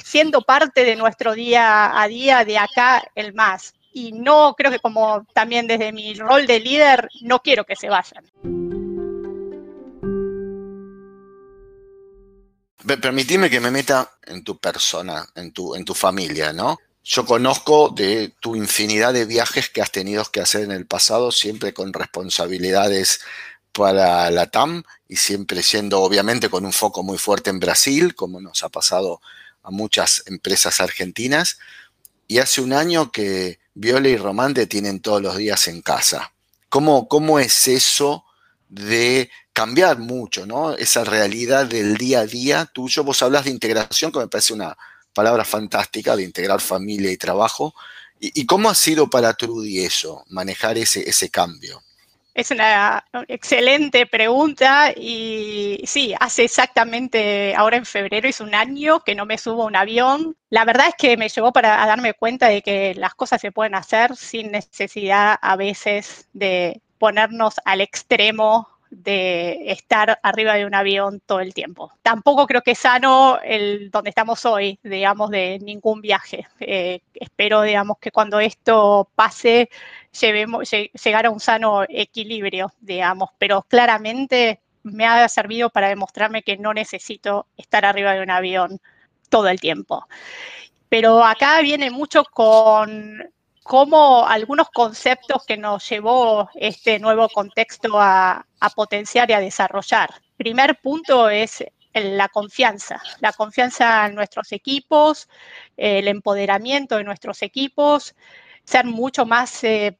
siendo 0.03 0.41
parte 0.41 0.83
de 0.83 0.97
nuestro 0.97 1.33
día 1.33 1.97
a 1.97 2.05
día 2.09 2.43
de 2.43 2.57
acá 2.57 3.01
el 3.15 3.33
más. 3.33 3.75
Y 3.93 4.11
no 4.11 4.55
creo 4.57 4.71
que 4.71 4.79
como 4.79 5.25
también 5.33 5.67
desde 5.67 5.93
mi 5.93 6.15
rol 6.15 6.45
de 6.45 6.59
líder, 6.59 7.07
no 7.21 7.39
quiero 7.39 7.63
que 7.63 7.77
se 7.77 7.87
vayan. 7.87 8.25
Permitime 13.01 13.49
que 13.49 13.61
me 13.61 13.71
meta 13.71 14.17
en 14.25 14.43
tu 14.43 14.57
persona, 14.57 15.25
en 15.33 15.53
tu, 15.53 15.75
en 15.75 15.85
tu 15.85 15.93
familia, 15.93 16.51
¿no? 16.51 16.77
Yo 17.09 17.25
conozco 17.25 17.87
de 17.87 18.33
tu 18.41 18.57
infinidad 18.57 19.13
de 19.13 19.23
viajes 19.23 19.69
que 19.69 19.81
has 19.81 19.91
tenido 19.91 20.25
que 20.25 20.41
hacer 20.41 20.63
en 20.63 20.71
el 20.71 20.85
pasado, 20.85 21.31
siempre 21.31 21.73
con 21.73 21.93
responsabilidades 21.93 23.21
para 23.71 24.29
la 24.29 24.47
TAM 24.47 24.83
y 25.07 25.15
siempre 25.15 25.63
siendo 25.63 26.01
obviamente 26.01 26.49
con 26.49 26.65
un 26.65 26.73
foco 26.73 27.03
muy 27.03 27.17
fuerte 27.17 27.49
en 27.49 27.61
Brasil, 27.61 28.13
como 28.13 28.41
nos 28.41 28.61
ha 28.61 28.67
pasado 28.67 29.21
a 29.63 29.71
muchas 29.71 30.23
empresas 30.25 30.81
argentinas. 30.81 31.59
Y 32.27 32.39
hace 32.39 32.59
un 32.59 32.73
año 32.73 33.09
que 33.09 33.61
Viola 33.73 34.09
y 34.09 34.17
Román 34.17 34.53
te 34.53 34.67
tienen 34.67 34.99
todos 34.99 35.21
los 35.21 35.37
días 35.37 35.69
en 35.69 35.81
casa. 35.81 36.33
¿Cómo, 36.67 37.07
cómo 37.07 37.39
es 37.39 37.69
eso 37.69 38.25
de 38.67 39.31
cambiar 39.53 39.97
mucho, 39.99 40.45
¿no? 40.45 40.73
Esa 40.73 41.05
realidad 41.05 41.67
del 41.67 41.95
día 41.95 42.19
a 42.19 42.25
día 42.25 42.65
tuyo. 42.65 43.05
Vos 43.05 43.21
hablas 43.21 43.45
de 43.45 43.51
integración, 43.51 44.11
que 44.11 44.19
me 44.19 44.27
parece 44.27 44.51
una 44.51 44.77
palabra 45.17 45.43
fantástica 45.43 46.15
de 46.15 46.23
integrar 46.23 46.61
familia 46.61 47.11
y 47.11 47.17
trabajo. 47.17 47.73
¿Y, 48.19 48.45
cómo 48.45 48.69
ha 48.69 48.75
sido 48.75 49.09
para 49.09 49.33
Trudy 49.33 49.79
eso, 49.79 50.23
manejar 50.29 50.77
ese, 50.77 51.09
ese 51.09 51.29
cambio? 51.29 51.81
Es 52.35 52.51
una 52.51 53.03
excelente 53.27 54.05
pregunta 54.05 54.91
y 54.95 55.81
sí, 55.85 56.13
hace 56.19 56.43
exactamente, 56.43 57.55
ahora 57.55 57.77
en 57.77 57.85
febrero 57.85 58.29
es 58.29 58.39
un 58.41 58.53
año 58.53 58.99
que 59.03 59.15
no 59.15 59.25
me 59.25 59.39
subo 59.39 59.63
a 59.63 59.65
un 59.65 59.75
avión. 59.75 60.35
La 60.51 60.65
verdad 60.65 60.89
es 60.89 60.95
que 60.95 61.17
me 61.17 61.29
llevó 61.29 61.51
para 61.51 61.83
darme 61.87 62.13
cuenta 62.13 62.47
de 62.47 62.61
que 62.61 62.93
las 62.93 63.15
cosas 63.15 63.41
se 63.41 63.51
pueden 63.51 63.73
hacer 63.73 64.15
sin 64.15 64.51
necesidad 64.51 65.35
a 65.41 65.55
veces 65.55 66.27
de 66.33 66.79
ponernos 66.99 67.55
al 67.65 67.81
extremo 67.81 68.67
de 69.03 69.71
estar 69.71 70.19
arriba 70.23 70.55
de 70.55 70.65
un 70.65 70.73
avión 70.73 71.21
todo 71.25 71.39
el 71.39 71.53
tiempo. 71.53 71.91
Tampoco 72.01 72.47
creo 72.47 72.61
que 72.61 72.71
es 72.71 72.79
sano 72.79 73.39
el 73.43 73.91
donde 73.91 74.09
estamos 74.09 74.43
hoy, 74.45 74.79
digamos, 74.83 75.29
de 75.29 75.59
ningún 75.59 76.01
viaje. 76.01 76.47
Eh, 76.59 77.01
espero, 77.13 77.61
digamos, 77.61 77.97
que 77.99 78.11
cuando 78.11 78.39
esto 78.39 79.09
pase, 79.15 79.69
llevemos, 80.19 80.69
llegar 80.71 81.25
a 81.25 81.29
un 81.29 81.39
sano 81.39 81.83
equilibrio, 81.87 82.73
digamos, 82.81 83.29
pero 83.37 83.61
claramente 83.63 84.59
me 84.83 85.05
ha 85.05 85.27
servido 85.29 85.69
para 85.69 85.89
demostrarme 85.89 86.43
que 86.43 86.57
no 86.57 86.73
necesito 86.73 87.45
estar 87.55 87.85
arriba 87.85 88.13
de 88.13 88.23
un 88.23 88.31
avión 88.31 88.79
todo 89.29 89.47
el 89.47 89.59
tiempo. 89.59 90.07
Pero 90.89 91.23
acá 91.23 91.61
viene 91.61 91.91
mucho 91.91 92.23
con 92.23 93.31
cómo 93.67 94.25
algunos 94.25 94.69
conceptos 94.69 95.45
que 95.45 95.57
nos 95.57 95.87
llevó 95.89 96.49
este 96.55 96.99
nuevo 96.99 97.27
contexto 97.27 97.99
a, 97.99 98.45
potenciar 98.75 99.29
y 99.29 99.33
a 99.33 99.41
desarrollar. 99.41 100.09
Primer 100.37 100.79
punto 100.79 101.29
es 101.29 101.63
la 101.93 102.29
confianza, 102.29 103.01
la 103.19 103.33
confianza 103.33 104.05
en 104.05 104.15
nuestros 104.15 104.51
equipos, 104.53 105.27
el 105.75 106.07
empoderamiento 106.07 106.95
de 106.97 107.03
nuestros 107.03 107.41
equipos, 107.41 108.15
ser 108.63 108.85
mucho 108.85 109.25
más 109.25 109.63
eh, 109.63 109.97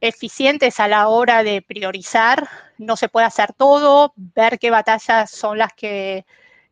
eficientes 0.00 0.78
a 0.78 0.86
la 0.86 1.08
hora 1.08 1.42
de 1.42 1.62
priorizar. 1.62 2.48
No 2.78 2.96
se 2.96 3.08
puede 3.08 3.26
hacer 3.26 3.52
todo, 3.54 4.12
ver 4.16 4.58
qué 4.58 4.70
batallas 4.70 5.30
son 5.30 5.58
las 5.58 5.72
que 5.72 6.24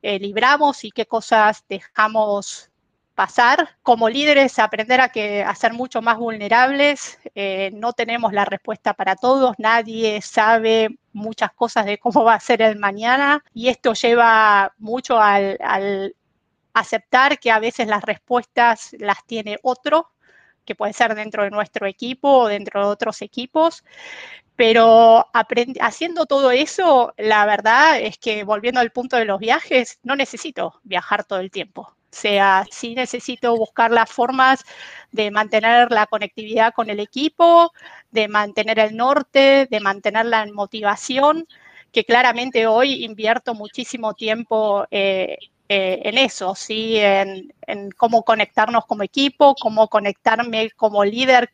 eh, 0.03 0.19
libramos 0.21 0.85
y 0.85 0.93
qué 0.93 1.07
cosas 1.07 1.65
dejamos 1.69 2.71
pasar. 3.19 3.71
Como 3.83 4.09
líderes, 4.09 4.61
aprender 4.61 5.01
a, 5.01 5.09
que, 5.09 5.43
a 5.43 5.53
ser 5.57 5.73
mucho 5.73 6.01
más 6.01 6.19
vulnerables. 6.19 7.19
Eh, 7.35 7.73
no 7.75 7.93
tenemos 7.93 8.33
la 8.33 8.45
respuesta 8.45 8.95
para 8.95 9.17
todos, 9.17 9.57
nadie 9.59 10.23
sabe 10.23 10.91
muchas 11.13 11.53
cosas 11.53 11.85
de 11.85 11.99
cómo 11.99 12.23
va 12.23 12.35
a 12.35 12.41
ser 12.41 12.63
el 12.63 12.79
mañana 12.79 13.43
y 13.53 13.71
esto 13.71 13.93
lleva 13.95 14.73
mucho 14.79 15.21
al, 15.21 16.15
aceptar 16.75 17.41
que 17.41 17.51
a 17.51 17.59
veces 17.59 17.89
las 17.89 18.05
respuestas 18.05 18.95
las 19.01 19.25
tiene 19.27 19.59
otro, 19.63 20.13
que 20.65 20.77
puede 20.77 20.93
ser 20.93 21.17
dentro 21.17 21.43
de 21.43 21.51
nuestro 21.51 21.89
equipo 21.89 22.29
o 22.43 22.49
dentro 22.49 22.81
de 22.83 22.87
otros 22.87 23.21
equipos. 23.23 23.85
Pero 24.55 25.27
haciendo 25.81 26.27
todo 26.27 26.53
eso, 26.53 27.15
la 27.17 27.47
verdad 27.47 28.01
es 28.01 28.17
que 28.19 28.45
volviendo 28.45 28.81
al 28.81 28.93
punto 28.93 29.17
de 29.17 29.25
los 29.25 29.41
viajes, 29.41 29.99
no 30.05 30.15
necesito 30.15 30.81
viajar 30.85 31.25
todo 31.25 31.41
el 31.41 31.51
tiempo 31.51 31.98
sea, 32.11 32.67
sí 32.71 32.95
necesito 32.95 33.57
buscar 33.57 33.91
las 33.91 34.11
formas 34.11 34.65
de 35.13 35.31
mantener 35.31 35.91
la 35.91 36.07
conectividad 36.07 36.73
con 36.75 36.91
el 36.91 37.01
equipo, 37.01 37.73
de 38.11 38.29
mantener 38.29 38.79
el 38.79 38.97
norte, 38.97 39.67
de 39.71 39.81
mantener 39.81 40.27
la 40.27 40.47
motivación, 40.47 41.47
que 41.93 42.05
claramente 42.05 42.67
hoy 42.67 43.05
invierto 43.05 43.55
muchísimo 43.55 44.15
tiempo 44.15 44.87
eh, 44.91 45.39
eh, 45.69 46.01
en 46.05 46.19
eso, 46.19 46.55
¿sí? 46.55 46.97
En, 46.99 47.53
en 47.67 47.91
cómo 47.91 48.23
conectarnos 48.25 48.87
como 48.87 49.03
equipo, 49.03 49.55
cómo 49.55 49.89
conectarme 49.89 50.71
como 50.71 51.05
líder 51.05 51.51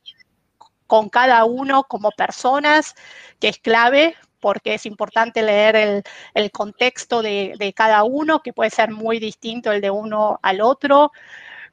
con 0.87 1.09
cada 1.09 1.45
uno 1.45 1.85
como 1.85 2.11
personas, 2.13 2.95
que 3.41 3.49
es 3.49 3.59
clave 3.59 4.15
porque 4.45 4.75
es 4.75 4.85
importante 4.85 5.43
leer 5.43 6.05
el, 6.35 6.51
contexto 6.51 7.23
de, 7.23 7.73
cada 7.75 8.05
uno, 8.05 8.43
que 8.43 8.53
puede 8.53 8.69
ser 8.69 8.91
muy 8.91 9.19
distinto 9.19 9.73
el 9.73 9.81
de 9.81 9.91
uno 9.91 10.39
al 10.43 10.61
otro, 10.61 11.13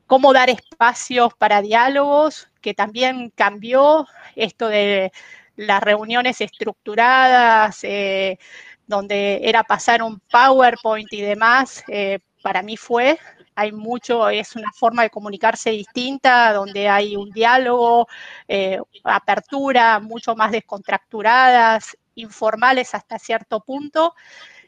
cómo 0.08 0.32
dar 0.32 0.50
espacios 0.50 1.34
para 1.34 1.62
diálogos, 1.62 2.48
que 2.62 2.74
también 2.74 3.30
cambió 3.36 4.08
esto 4.38 4.70
de 4.70 5.12
las 5.58 5.84
reuniones 5.84 6.40
estructuradas, 6.40 7.84
eh, 7.84 8.40
donde 8.88 9.42
era 9.44 9.64
pasar 9.66 10.02
un 10.02 10.22
PowerPoint 10.32 11.12
y 11.12 11.24
demás, 11.24 11.84
eh, 11.90 12.20
para 12.42 12.62
mí 12.62 12.78
fue, 12.78 13.20
hay 13.56 13.74
mucho, 13.74 14.30
es 14.30 14.56
una 14.56 14.72
forma 14.74 15.04
de 15.04 15.10
comunicarse 15.10 15.72
distinta, 15.72 16.54
donde 16.54 16.88
hay 16.88 17.18
un 17.18 17.32
diálogo, 17.32 18.08
eh, 18.48 18.80
apertura, 19.04 20.00
mucho 20.00 20.36
más 20.36 20.52
descontracturadas, 20.52 21.98
informales 22.16 22.94
hasta 22.94 23.20
cierto 23.20 23.62
punto. 23.62 24.14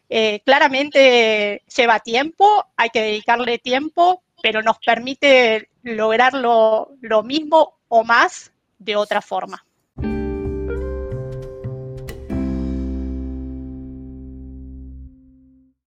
Eh, 0.10 0.42
claramente 0.46 1.64
lleva 1.76 2.00
tiempo, 2.00 2.68
hay 2.76 2.90
que 2.90 3.02
dedicarle 3.02 3.58
tiempo, 3.58 4.24
pero 4.42 4.62
nos 4.62 4.78
permite 4.80 5.70
lograr 5.84 6.34
lo, 6.34 6.90
mismo 7.24 7.80
o 7.88 8.04
más 8.04 8.52
de 8.78 8.96
otra 8.96 9.22
forma. 9.22 9.66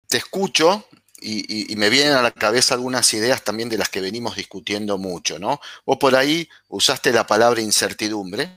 Te 0.09 0.17
escucho 0.19 0.87
y, 1.21 1.73
y, 1.73 1.77
me 1.77 1.91
vienen 1.91 2.13
a 2.13 2.23
la 2.23 2.31
cabeza 2.31 2.75
algunas 2.75 3.13
ideas 3.15 3.43
también 3.43 3.69
de 3.69 3.79
las 3.79 3.89
que 3.89 4.01
venimos 4.01 4.37
discutiendo 4.37 4.99
mucho, 4.99 5.39
¿no? 5.39 5.61
Vos 5.85 5.97
por 5.99 6.15
ahí 6.15 6.49
usaste 6.69 7.13
la 7.13 7.27
palabra 7.27 7.61
incertidumbre, 7.61 8.51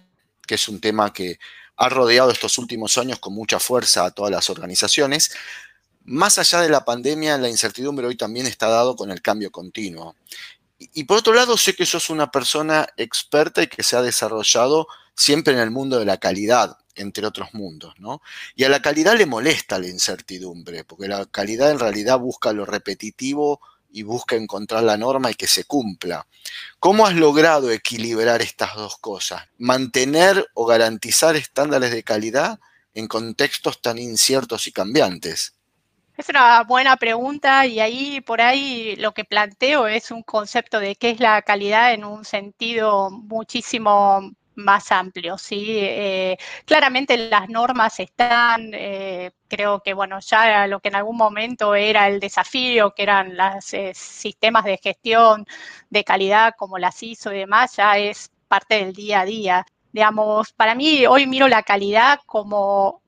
que 0.45 0.55
es 0.55 0.69
un 0.69 0.79
tema 0.79 1.11
que 1.11 1.39
ha 1.77 1.89
rodeado 1.89 2.31
estos 2.31 2.57
últimos 2.57 2.97
años 2.97 3.19
con 3.19 3.33
mucha 3.33 3.59
fuerza 3.59 4.05
a 4.05 4.11
todas 4.11 4.31
las 4.31 4.49
organizaciones. 4.49 5.31
Más 6.03 6.39
allá 6.39 6.61
de 6.61 6.69
la 6.69 6.83
pandemia, 6.83 7.37
la 7.37 7.49
incertidumbre 7.49 8.07
hoy 8.07 8.15
también 8.15 8.47
está 8.47 8.67
dado 8.67 8.95
con 8.95 9.11
el 9.11 9.21
cambio 9.21 9.51
continuo. 9.51 10.15
Y, 10.79 11.05
por 11.05 11.17
otro 11.17 11.33
lado, 11.33 11.57
sé 11.57 11.75
que 11.75 11.85
sos 11.85 12.09
una 12.09 12.31
persona 12.31 12.87
experta 12.97 13.63
y 13.63 13.67
que 13.67 13.83
se 13.83 13.95
ha 13.95 14.01
desarrollado 14.01 14.87
siempre 15.15 15.53
en 15.53 15.59
el 15.59 15.71
mundo 15.71 15.97
de 15.97 16.05
la 16.05 16.17
calidad, 16.17 16.77
entre 16.95 17.25
otros 17.25 17.53
mundos, 17.53 17.93
¿no? 17.97 18.21
Y 18.55 18.63
a 18.63 18.69
la 18.69 18.81
calidad 18.81 19.17
le 19.17 19.25
molesta 19.25 19.79
la 19.79 19.87
incertidumbre, 19.87 20.83
porque 20.83 21.07
la 21.07 21.25
calidad 21.25 21.71
en 21.71 21.79
realidad 21.79 22.19
busca 22.19 22.53
lo 22.53 22.65
repetitivo 22.65 23.59
y 23.97 24.03
busca 24.03 24.35
encontrar 24.35 24.83
la 24.83 24.95
norma 24.95 25.31
y 25.31 25.33
que 25.33 25.47
se 25.47 25.63
cumpla. 25.63 26.27
¿Cómo 26.79 27.07
has 27.07 27.15
logrado 27.15 27.71
equilibrar 27.71 28.43
estas 28.43 28.75
dos 28.75 28.97
cosas? 28.97 29.43
Mantener 29.57 30.45
o 30.53 30.67
garantizar 30.67 31.35
estándares 31.35 31.91
de 31.91 32.03
calidad 32.03 32.59
en 32.93 33.07
contextos 33.07 33.81
tan 33.81 33.97
inciertos 33.97 34.67
y 34.67 34.71
cambiantes. 34.71 35.53
Es 36.15 36.29
una 36.29 36.63
buena 36.63 36.95
pregunta 36.97 37.65
y 37.65 37.79
ahí 37.79 38.21
por 38.21 38.39
ahí 38.39 38.95
lo 38.97 39.13
que 39.13 39.25
planteo 39.25 39.87
es 39.87 40.11
un 40.11 40.21
concepto 40.21 40.79
de 40.79 40.95
qué 40.95 41.11
es 41.11 41.19
la 41.19 41.41
calidad 41.41 41.93
en 41.93 42.05
un 42.05 42.23
sentido 42.23 43.09
muchísimo 43.09 44.31
más 44.57 44.91
amplio, 44.91 45.37
¿sí? 45.37 45.77
Eh, 45.79 46.37
claramente 46.65 47.17
las 47.17 47.47
normas 47.49 47.99
están, 47.99 48.71
eh, 48.73 49.31
creo 49.47 49.81
que, 49.81 49.93
bueno, 49.93 50.19
ya 50.19 50.67
lo 50.67 50.79
que 50.79 50.89
en 50.89 50.95
algún 50.95 51.17
momento 51.17 51.75
era 51.75 52.07
el 52.07 52.19
desafío, 52.19 52.93
que 52.93 53.03
eran 53.03 53.37
los 53.37 53.73
eh, 53.73 53.93
sistemas 53.95 54.65
de 54.65 54.77
gestión 54.77 55.45
de 55.89 56.03
calidad 56.03 56.53
como 56.57 56.77
las 56.77 57.01
ISO 57.01 57.33
y 57.33 57.39
demás, 57.39 57.75
ya 57.77 57.97
es 57.97 58.31
parte 58.47 58.75
del 58.75 58.93
día 58.93 59.21
a 59.21 59.25
día. 59.25 59.65
Digamos, 59.91 60.53
para 60.53 60.75
mí 60.75 61.05
hoy 61.05 61.27
miro 61.27 61.47
la 61.47 61.63
calidad 61.63 62.19
como 62.25 63.01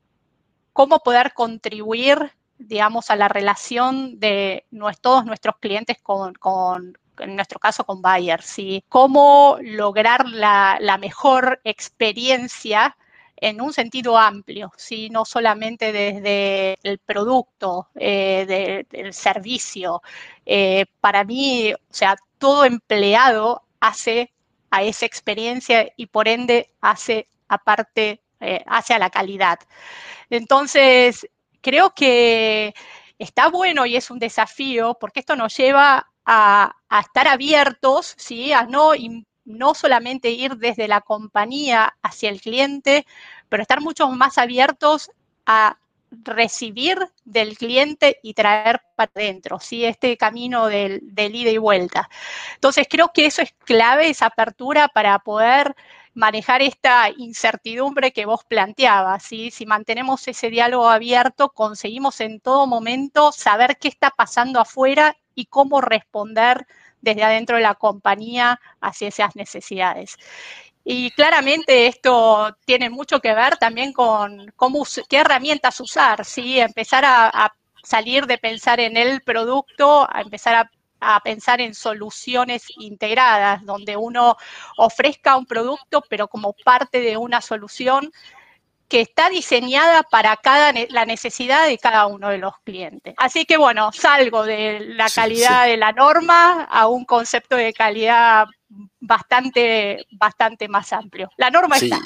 cómo 0.73 0.99
poder 0.99 1.33
contribuir 1.33 2.31
digamos, 2.59 3.09
a 3.09 3.15
la 3.15 3.29
relación 3.29 4.19
de 4.19 4.65
todos 5.01 5.25
nuestros 5.25 5.55
clientes 5.59 5.97
con, 6.03 6.97
en 7.19 7.35
nuestro 7.35 7.59
caso 7.59 7.83
con 7.83 8.01
Bayer, 8.01 8.41
¿sí? 8.41 8.83
Cómo 8.89 9.57
lograr 9.61 10.27
la, 10.27 10.97
mejor 10.99 11.61
experiencia 11.63 12.95
en 13.37 13.61
un 13.61 13.71
sentido 13.73 14.17
amplio, 14.17 14.71
¿sí? 14.75 15.09
no 15.09 15.23
solamente 15.23 15.93
desde 15.93 16.77
el 16.83 16.99
producto, 16.99 17.87
eh, 17.95 18.85
del 18.89 19.13
servicio. 19.13 20.01
Eh, 20.45 20.85
para 20.99 21.23
mí, 21.23 21.73
o 21.73 21.77
sea, 21.89 22.17
todo 22.37 22.65
empleado 22.65 23.63
hace 23.79 24.33
a 24.71 24.83
esa 24.83 25.05
experiencia 25.05 25.91
y 25.95 26.07
por 26.07 26.27
ende 26.27 26.71
hace 26.81 27.27
aparte, 27.47 28.21
eh, 28.39 28.63
hacia 28.67 28.99
la 28.99 29.09
calidad. 29.09 29.59
Entonces, 30.29 31.27
creo 31.61 31.93
que 31.93 32.73
está 33.17 33.49
bueno 33.49 33.85
y 33.85 33.95
es 33.95 34.09
un 34.11 34.19
desafío 34.19 34.97
porque 34.99 35.19
esto 35.19 35.35
nos 35.35 35.55
lleva 35.57 36.08
a, 36.25 36.75
estar 37.01 37.27
abiertos, 37.27 38.15
¿sí? 38.17 38.53
a 38.53 38.63
no, 38.63 38.91
no 39.45 39.73
solamente 39.73 40.31
ir 40.31 40.57
desde 40.57 40.87
la 40.87 41.01
compañía 41.01 41.95
hacia 42.01 42.29
el 42.29 42.41
cliente, 42.41 43.05
pero 43.49 43.61
estar 43.61 43.81
mucho 43.81 44.09
más 44.09 44.37
abiertos 44.37 45.11
a 45.45 45.77
recibir 46.11 46.97
del 47.23 47.57
cliente 47.57 48.19
y 48.23 48.33
traer 48.33 48.81
para 48.95 49.11
adentro, 49.15 49.59
¿sí? 49.59 49.85
este 49.85 50.17
camino 50.17 50.67
del, 50.67 51.01
ida 51.15 51.51
y 51.51 51.57
vuelta. 51.57 52.09
Entonces, 52.55 52.87
creo 52.89 53.11
que 53.13 53.25
eso 53.25 53.41
es 53.41 53.53
clave, 53.65 54.09
esa 54.09 54.27
apertura 54.27 54.87
para 54.87 55.19
poder 55.19 55.75
manejar 56.13 56.61
esta 56.61 57.09
incertidumbre 57.15 58.11
que 58.11 58.25
vos 58.25 58.43
planteabas. 58.43 59.23
Si 59.23 59.65
mantenemos 59.65 60.27
ese 60.27 60.49
diálogo 60.49 60.89
abierto, 60.89 61.49
conseguimos 61.49 62.19
en 62.21 62.39
todo 62.39 62.67
momento 62.67 63.31
saber 63.31 63.77
qué 63.77 63.87
está 63.87 64.09
pasando 64.11 64.59
afuera 64.59 65.15
y 65.39 65.45
cómo 65.45 65.79
responder 65.79 66.67
desde 67.01 67.23
adentro 67.23 67.55
de 67.55 67.63
la 67.63 67.75
compañía 67.75 68.59
hacia 68.81 69.07
esas 69.07 69.35
necesidades. 69.35 70.17
Y 70.83 71.11
claramente 71.11 71.87
esto 71.87 72.57
tiene 72.65 72.89
mucho 72.89 73.19
que 73.19 73.33
ver 73.33 73.57
también 73.57 73.93
con 73.93 74.51
cómo, 74.55 74.83
qué 75.07 75.17
herramientas 75.17 75.79
usar, 75.79 76.25
¿sí? 76.25 76.59
Empezar 76.59 77.05
a 77.05 77.53
salir 77.83 78.25
de 78.25 78.37
pensar 78.37 78.79
en 78.79 78.97
el 78.97 79.21
producto, 79.21 80.07
a 80.11 80.21
empezar 80.21 80.55
a 80.55 80.71
a 80.99 81.19
pensar 81.21 81.61
en 81.61 81.73
soluciones 81.73 82.65
integradas, 82.77 83.63
donde 83.63 83.95
uno 83.95 84.35
ofrezca 84.77 85.37
un 85.37 85.45
producto, 85.45 86.03
pero 86.09 86.27
como 86.27 86.53
parte 86.65 86.99
de 86.99 87.17
una 87.17 87.41
solución 87.41 88.11
que 88.89 89.01
está 89.01 89.29
diseñada 89.29 90.03
para 90.03 90.35
cada 90.35 90.73
la 90.89 91.05
necesidad 91.05 91.67
de 91.67 91.77
cada 91.77 92.07
uno 92.07 92.29
de 92.29 92.39
los 92.39 92.53
clientes. 92.63 93.13
Así 93.17 93.45
que 93.45 93.55
bueno, 93.55 93.91
salgo 93.93 94.43
de 94.43 94.79
la 94.81 95.09
calidad 95.09 95.67
de 95.67 95.77
la 95.77 95.91
norma 95.91 96.63
a 96.63 96.87
un 96.87 97.05
concepto 97.05 97.55
de 97.55 97.71
calidad 97.71 98.47
bastante, 98.99 100.05
bastante 100.11 100.67
más 100.67 100.91
amplio. 100.91 101.29
La 101.37 101.51
norma 101.51 101.77
sí, 101.77 101.85
está. 101.85 101.99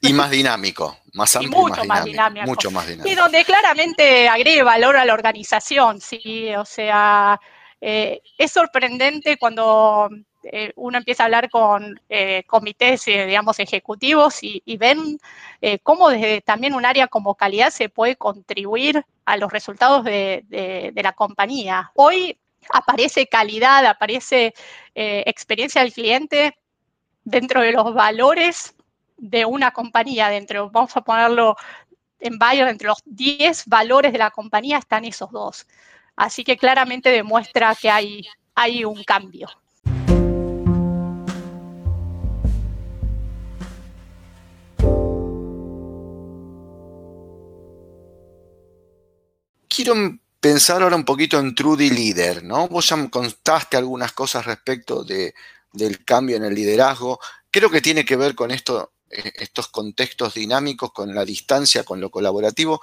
Y 0.00 0.12
más 0.12 0.30
dinámico, 0.30 0.98
más 1.14 1.34
amplio 1.36 1.50
y, 1.50 1.62
mucho 1.62 1.84
más, 1.84 2.04
dinámico, 2.04 2.46
Mucho 2.46 2.70
más 2.70 2.86
dinámico. 2.86 3.12
Y 3.12 3.14
donde 3.16 3.44
claramente 3.44 4.28
agregue 4.28 4.62
valor 4.62 4.96
a 4.96 5.04
la 5.04 5.14
organización, 5.14 6.00
sí, 6.00 6.54
o 6.54 6.64
sea, 6.64 7.40
eh, 7.80 8.20
es 8.38 8.52
sorprendente 8.52 9.36
cuando 9.36 10.08
eh, 10.44 10.72
uno 10.76 10.98
empieza 10.98 11.22
a 11.22 11.26
hablar 11.26 11.50
con 11.50 12.00
eh, 12.08 12.44
comités, 12.46 13.04
digamos, 13.04 13.58
ejecutivos 13.58 14.38
y, 14.42 14.62
ven 14.76 15.18
cómo 15.82 16.08
desde 16.08 16.40
también 16.40 16.74
un 16.74 16.86
área 16.86 17.06
como 17.08 17.34
calidad 17.34 17.70
se 17.70 17.88
puede 17.88 18.16
contribuir 18.16 19.04
a 19.24 19.36
los 19.36 19.52
resultados 19.52 20.04
de, 20.04 20.92
la 20.94 21.12
compañía. 21.12 21.92
Hoy 21.94 22.38
aparece 22.72 23.26
calidad, 23.26 23.84
aparece 23.86 24.54
experiencia 24.94 25.82
del 25.82 25.92
cliente 25.92 26.56
dentro 27.24 27.60
de 27.60 27.72
los 27.72 27.92
valores 27.94 28.74
de 29.16 29.44
una 29.44 29.70
compañía, 29.70 30.28
dentro, 30.28 30.70
vamos 30.70 30.96
a 30.96 31.02
ponerlo 31.02 31.56
en 32.20 32.38
Bayer, 32.38 32.68
entre 32.68 32.88
los 32.88 33.02
10 33.04 33.66
valores 33.66 34.12
de 34.12 34.18
la 34.18 34.30
compañía 34.30 34.78
están 34.78 35.04
esos 35.04 35.30
dos. 35.30 35.66
Así 36.16 36.44
que 36.44 36.56
claramente 36.56 37.10
demuestra 37.10 37.74
que 37.74 37.90
hay 37.90 38.84
un 38.84 39.02
cambio. 39.04 39.48
Quiero 49.82 50.18
pensar 50.40 50.82
ahora 50.82 50.94
un 50.94 51.06
poquito 51.06 51.38
en 51.38 51.54
Trudy 51.54 51.88
Leader, 51.88 52.44
¿no? 52.44 52.68
Vos 52.68 52.90
ya 52.90 53.08
contaste 53.08 53.78
algunas 53.78 54.12
cosas 54.12 54.44
respecto 54.44 55.04
de, 55.04 55.32
del 55.72 56.04
cambio 56.04 56.36
en 56.36 56.44
el 56.44 56.54
liderazgo. 56.54 57.18
Creo 57.50 57.70
que 57.70 57.80
tiene 57.80 58.04
que 58.04 58.16
ver 58.16 58.34
con 58.34 58.50
eh, 58.50 58.60
estos 59.08 59.68
contextos 59.68 60.34
dinámicos, 60.34 60.92
con 60.92 61.14
la 61.14 61.24
distancia, 61.24 61.82
con 61.82 61.98
lo 61.98 62.10
colaborativo. 62.10 62.82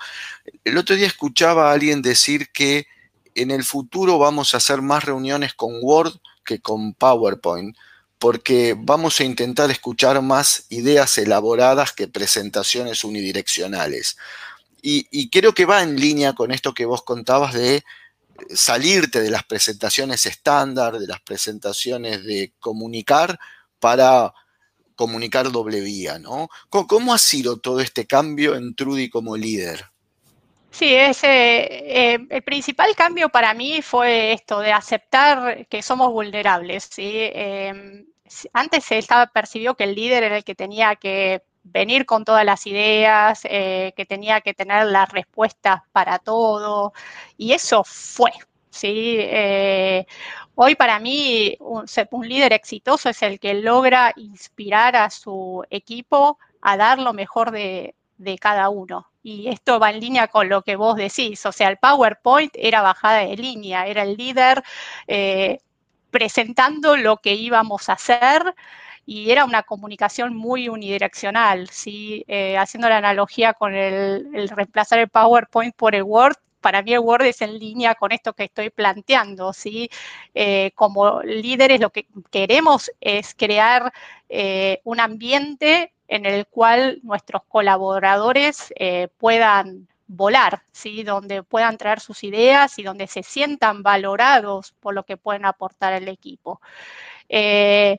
El 0.64 0.76
otro 0.76 0.96
día 0.96 1.06
escuchaba 1.06 1.70
a 1.70 1.74
alguien 1.74 2.02
decir 2.02 2.50
que 2.52 2.88
en 3.36 3.52
el 3.52 3.64
futuro 3.64 4.18
vamos 4.18 4.56
a 4.56 4.58
hacer 4.58 4.82
más 4.82 5.04
reuniones 5.04 5.54
con 5.54 5.78
Word 5.80 6.14
que 6.44 6.62
con 6.62 6.96
PowerPoint, 6.96 7.78
porque 8.18 8.76
vamos 8.76 9.20
a 9.20 9.24
intentar 9.24 9.70
escuchar 9.70 10.20
más 10.24 10.66
ideas 10.70 11.16
elaboradas 11.20 11.94
que 11.94 12.08
presentaciones 12.08 13.04
unidireccionales. 13.04 14.18
Y, 14.82 15.30
creo 15.30 15.54
que 15.54 15.66
va 15.66 15.84
en 15.84 16.00
línea 16.00 16.34
con 16.34 16.52
esto 16.52 16.74
que 16.74 16.86
vos 16.86 17.04
contabas 17.04 17.54
de 17.54 17.84
salirte 18.54 19.22
de 19.22 19.32
las 19.32 19.44
presentaciones 19.44 20.26
estándar, 20.26 21.00
de 21.00 21.08
las 21.08 21.20
presentaciones 21.22 22.24
de 22.24 22.54
comunicar 22.60 23.40
para 23.80 24.34
comunicar 24.96 25.52
doble 25.52 25.82
vía, 25.82 26.20
¿no? 26.20 26.50
¿Cómo 26.70 27.14
ha 27.14 27.18
sido 27.18 27.58
todo 27.58 27.82
este 27.82 28.06
cambio 28.06 28.56
en 28.56 28.76
Trudy 28.76 29.10
como 29.10 29.36
líder? 29.36 29.86
Sí, 30.72 30.94
ese, 30.94 31.28
eh, 31.30 32.28
el 32.30 32.44
principal 32.44 32.96
cambio 32.96 33.30
para 33.30 33.54
mí 33.54 33.82
fue 33.82 34.34
esto 34.34 34.60
de 34.60 34.72
aceptar 34.72 35.66
que 35.68 35.82
somos 35.82 36.12
vulnerables. 36.12 36.90
Em, 36.98 38.06
antes 38.54 38.84
se 38.84 38.98
estaba 38.98 39.28
percibido 39.28 39.76
que 39.76 39.86
el 39.86 39.96
líder 39.96 40.24
era 40.24 40.38
el 40.38 40.44
que 40.44 40.56
tenía 40.56 40.96
que 40.96 41.42
venir 41.72 42.06
con 42.06 42.26
todas 42.26 42.46
las 42.46 42.66
ideas, 42.68 43.42
eh, 43.46 43.94
que 43.96 44.06
tenía 44.06 44.42
que 44.42 44.54
tener 44.54 44.88
las 44.88 45.10
respuestas 45.10 45.82
para 45.92 46.20
todo, 46.20 46.94
y 47.38 47.54
eso 47.54 47.84
fue. 47.84 48.32
¿sí? 48.70 49.18
Eh, 49.20 50.06
hoy 50.56 50.76
para 50.76 51.00
mí 51.00 51.58
un, 51.60 51.86
líder 52.28 52.54
exitoso 52.54 53.10
es 53.10 53.22
el 53.24 53.40
que 53.40 53.56
logra 53.56 54.14
inspirar 54.16 54.96
a 54.96 55.10
su 55.10 55.64
equipo 55.70 56.38
a 56.62 56.78
dar 56.78 57.00
lo 57.00 57.14
mejor 57.14 57.52
de, 57.52 57.96
de 58.18 58.38
cada 58.38 58.70
uno. 58.70 59.08
Y 59.24 59.50
esto 59.50 59.80
va 59.80 59.90
en 59.92 60.00
línea 60.00 60.28
con 60.30 60.48
lo 60.50 60.62
que 60.62 60.76
vos 60.76 60.96
decís, 60.96 61.46
o 61.46 61.52
sea, 61.52 61.70
el 61.70 61.78
PowerPoint 61.78 62.54
era 62.56 62.82
bajada 62.82 63.20
de 63.20 63.36
línea, 63.36 63.86
era 63.88 64.04
el 64.04 64.16
líder 64.16 64.64
eh, 65.08 65.60
presentando 66.12 66.96
lo 66.96 67.18
que 67.18 67.34
íbamos 67.34 67.90
a 67.90 67.94
hacer 67.94 68.56
y 69.08 69.32
era 69.32 69.46
una 69.46 69.64
comunicación 69.64 70.36
muy 70.36 70.70
unidireccional, 70.70 71.70
¿sí? 71.70 72.24
Eh, 72.28 72.58
haciendo 72.58 72.90
la 72.90 72.98
analogía 72.98 73.54
con 73.54 73.74
el, 73.74 74.50
reemplazar 74.50 75.00
el 75.00 75.10
PowerPoint 75.10 75.76
por 75.76 75.96
el 75.96 76.04
Word, 76.04 76.36
para 76.62 76.84
mí 76.84 76.94
el 76.94 77.00
Word 77.00 77.24
es 77.26 77.42
en 77.42 77.58
línea 77.58 77.96
con 77.96 78.12
esto 78.12 78.34
que 78.34 78.44
estoy 78.44 78.70
planteando, 78.70 79.54
¿sí? 79.54 79.90
Eh, 80.36 80.72
como 80.76 81.24
líderes 81.24 81.80
lo 81.80 81.90
que 81.90 82.08
queremos 82.30 82.92
es 83.02 83.34
crear 83.34 83.92
un 84.84 85.00
ambiente 85.00 85.94
en 86.08 86.26
el 86.26 86.48
cual 86.48 87.00
nuestros 87.04 87.44
colaboradores 87.48 88.74
eh, 88.78 89.08
puedan 89.18 89.88
volar, 90.08 90.62
¿sí? 90.72 91.04
donde 91.04 91.44
puedan 91.44 91.78
traer 91.78 92.00
sus 92.00 92.24
ideas 92.24 92.80
y 92.80 92.84
donde 92.84 93.08
se 93.08 93.24
sientan 93.24 93.84
valorados 93.84 94.74
por 94.80 94.94
lo 94.94 95.04
que 95.04 95.18
pueden 95.18 95.46
aportar 95.46 95.94
al 95.94 96.08
equipo. 96.08 96.62
Eh, 97.28 97.98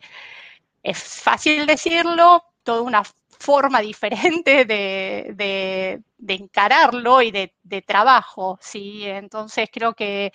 es 0.82 0.98
fácil 0.98 1.66
decirlo, 1.66 2.44
toda 2.62 2.82
una 2.82 3.02
forma 3.38 3.80
diferente 3.80 4.64
de, 4.64 6.02
encararlo 6.26 7.22
y 7.22 7.30
de, 7.30 7.82
trabajo, 7.86 8.58
¿sí? 8.60 9.04
Entonces 9.04 9.68
creo 9.72 9.94
que 9.94 10.32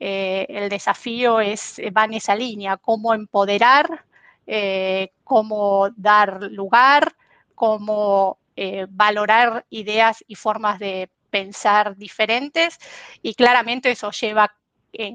eh, 0.00 0.46
el 0.48 0.68
desafío 0.68 1.40
es, 1.40 1.80
va 1.96 2.04
en 2.04 2.14
esa 2.14 2.34
línea, 2.34 2.76
cómo 2.76 3.14
empoderar, 3.14 4.04
eh, 4.46 5.12
cómo 5.24 5.90
dar 5.96 6.42
lugar, 6.50 7.14
cómo 7.54 8.38
eh, 8.56 8.86
valorar 8.88 9.66
ideas 9.70 10.24
y 10.26 10.34
formas 10.34 10.78
de 10.78 11.10
pensar 11.30 11.96
diferentes 11.96 12.78
y 13.22 13.34
claramente 13.34 13.90
eso 13.90 14.10
lleva 14.10 14.54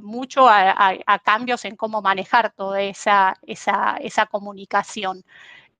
mucho 0.01 0.47
a, 0.47 1.19
cambios 1.23 1.65
en 1.65 1.75
cómo 1.75 2.01
manejar 2.01 2.51
toda 2.51 2.81
esa, 2.81 3.37
esa 3.45 4.25
comunicación. 4.29 5.23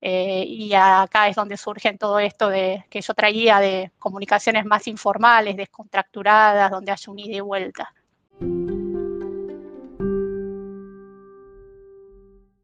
Eh, 0.04 0.46
y 0.48 0.74
acá 0.74 1.28
es 1.28 1.36
donde 1.36 1.58
surge 1.58 1.96
todo 1.96 2.18
esto 2.18 2.50
de, 2.50 2.84
que 2.90 3.02
yo 3.02 3.14
traía 3.14 3.60
de 3.60 3.92
comunicaciones 4.00 4.66
más 4.66 4.88
informales, 4.88 5.56
descontracturadas, 5.56 6.72
donde 6.72 6.92
haya 6.92 7.12
un 7.12 7.20
ida 7.20 7.38
y 7.38 7.40
vuelta. 7.40 7.94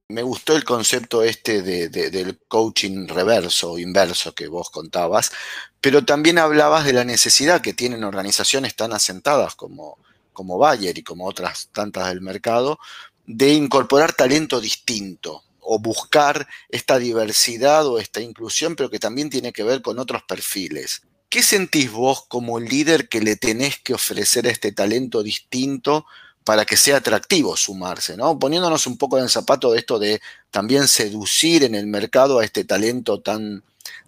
Me 0.10 0.24
gustó 0.24 0.56
el 0.56 0.64
concepto 0.64 1.22
este 1.22 1.62
del 1.62 2.40
coaching 2.48 3.08
reverso 3.08 3.74
o 3.74 3.78
inverso 3.78 4.34
que 4.34 4.48
vos 4.48 4.72
contabas, 4.72 5.32
pero 5.80 6.06
también 6.06 6.40
hablabas 6.40 6.86
de 6.86 6.94
la 6.94 7.04
necesidad 7.04 7.62
que 7.62 7.74
tienen 7.74 8.04
organizaciones 8.04 8.76
tan 8.76 8.94
asentadas 8.94 9.54
como, 9.54 10.00
como 10.38 10.60
Bayer 10.60 10.96
y 10.96 11.02
como 11.02 11.26
otras 11.26 11.70
tantas 11.72 12.10
del 12.10 12.22
mercado 12.22 12.78
de 13.26 13.54
incorporar 13.54 14.14
talento 14.14 14.62
distinto, 14.62 15.44
o 15.60 15.80
buscar 15.80 16.48
esta 16.70 17.00
diversidad 17.00 17.88
o 17.88 17.98
esta 17.98 18.22
inclusión, 18.22 18.76
pero 18.76 18.92
que 18.92 19.00
también 19.00 19.32
tiene 19.32 19.52
que 19.52 19.64
ver 19.64 19.82
con 19.82 19.98
otros 19.98 20.22
perfiles. 20.22 21.02
¿Qué 21.28 21.42
sentís 21.42 21.92
vos 21.92 22.26
como 22.28 22.60
líder 22.60 23.10
que 23.10 23.20
le 23.20 23.36
tenés 23.36 23.80
que 23.80 23.96
ofrecer 23.96 24.46
a 24.46 24.52
este 24.52 24.72
talento 24.72 25.24
distinto 25.24 26.06
para 26.44 26.66
que 26.66 26.78
sea 26.78 26.98
atractivo 26.98 27.58
sumarse, 27.58 28.16
¿no? 28.16 28.38
Poniéndonos 28.38 28.86
un 28.86 28.98
poco 28.98 29.18
en 29.18 29.24
el 29.24 29.30
zapato 29.32 29.72
de 29.72 29.80
esto 29.80 29.98
de 29.98 30.22
también 30.52 30.88
seducir 30.88 31.64
en 31.64 31.74
el 31.74 31.88
mercado 31.88 32.40
a 32.40 32.46
este 32.46 32.64
talento 32.64 33.20
tan, 33.20 33.64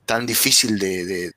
tan 0.06 0.28
difícil 0.28 0.78
de, 0.78 1.34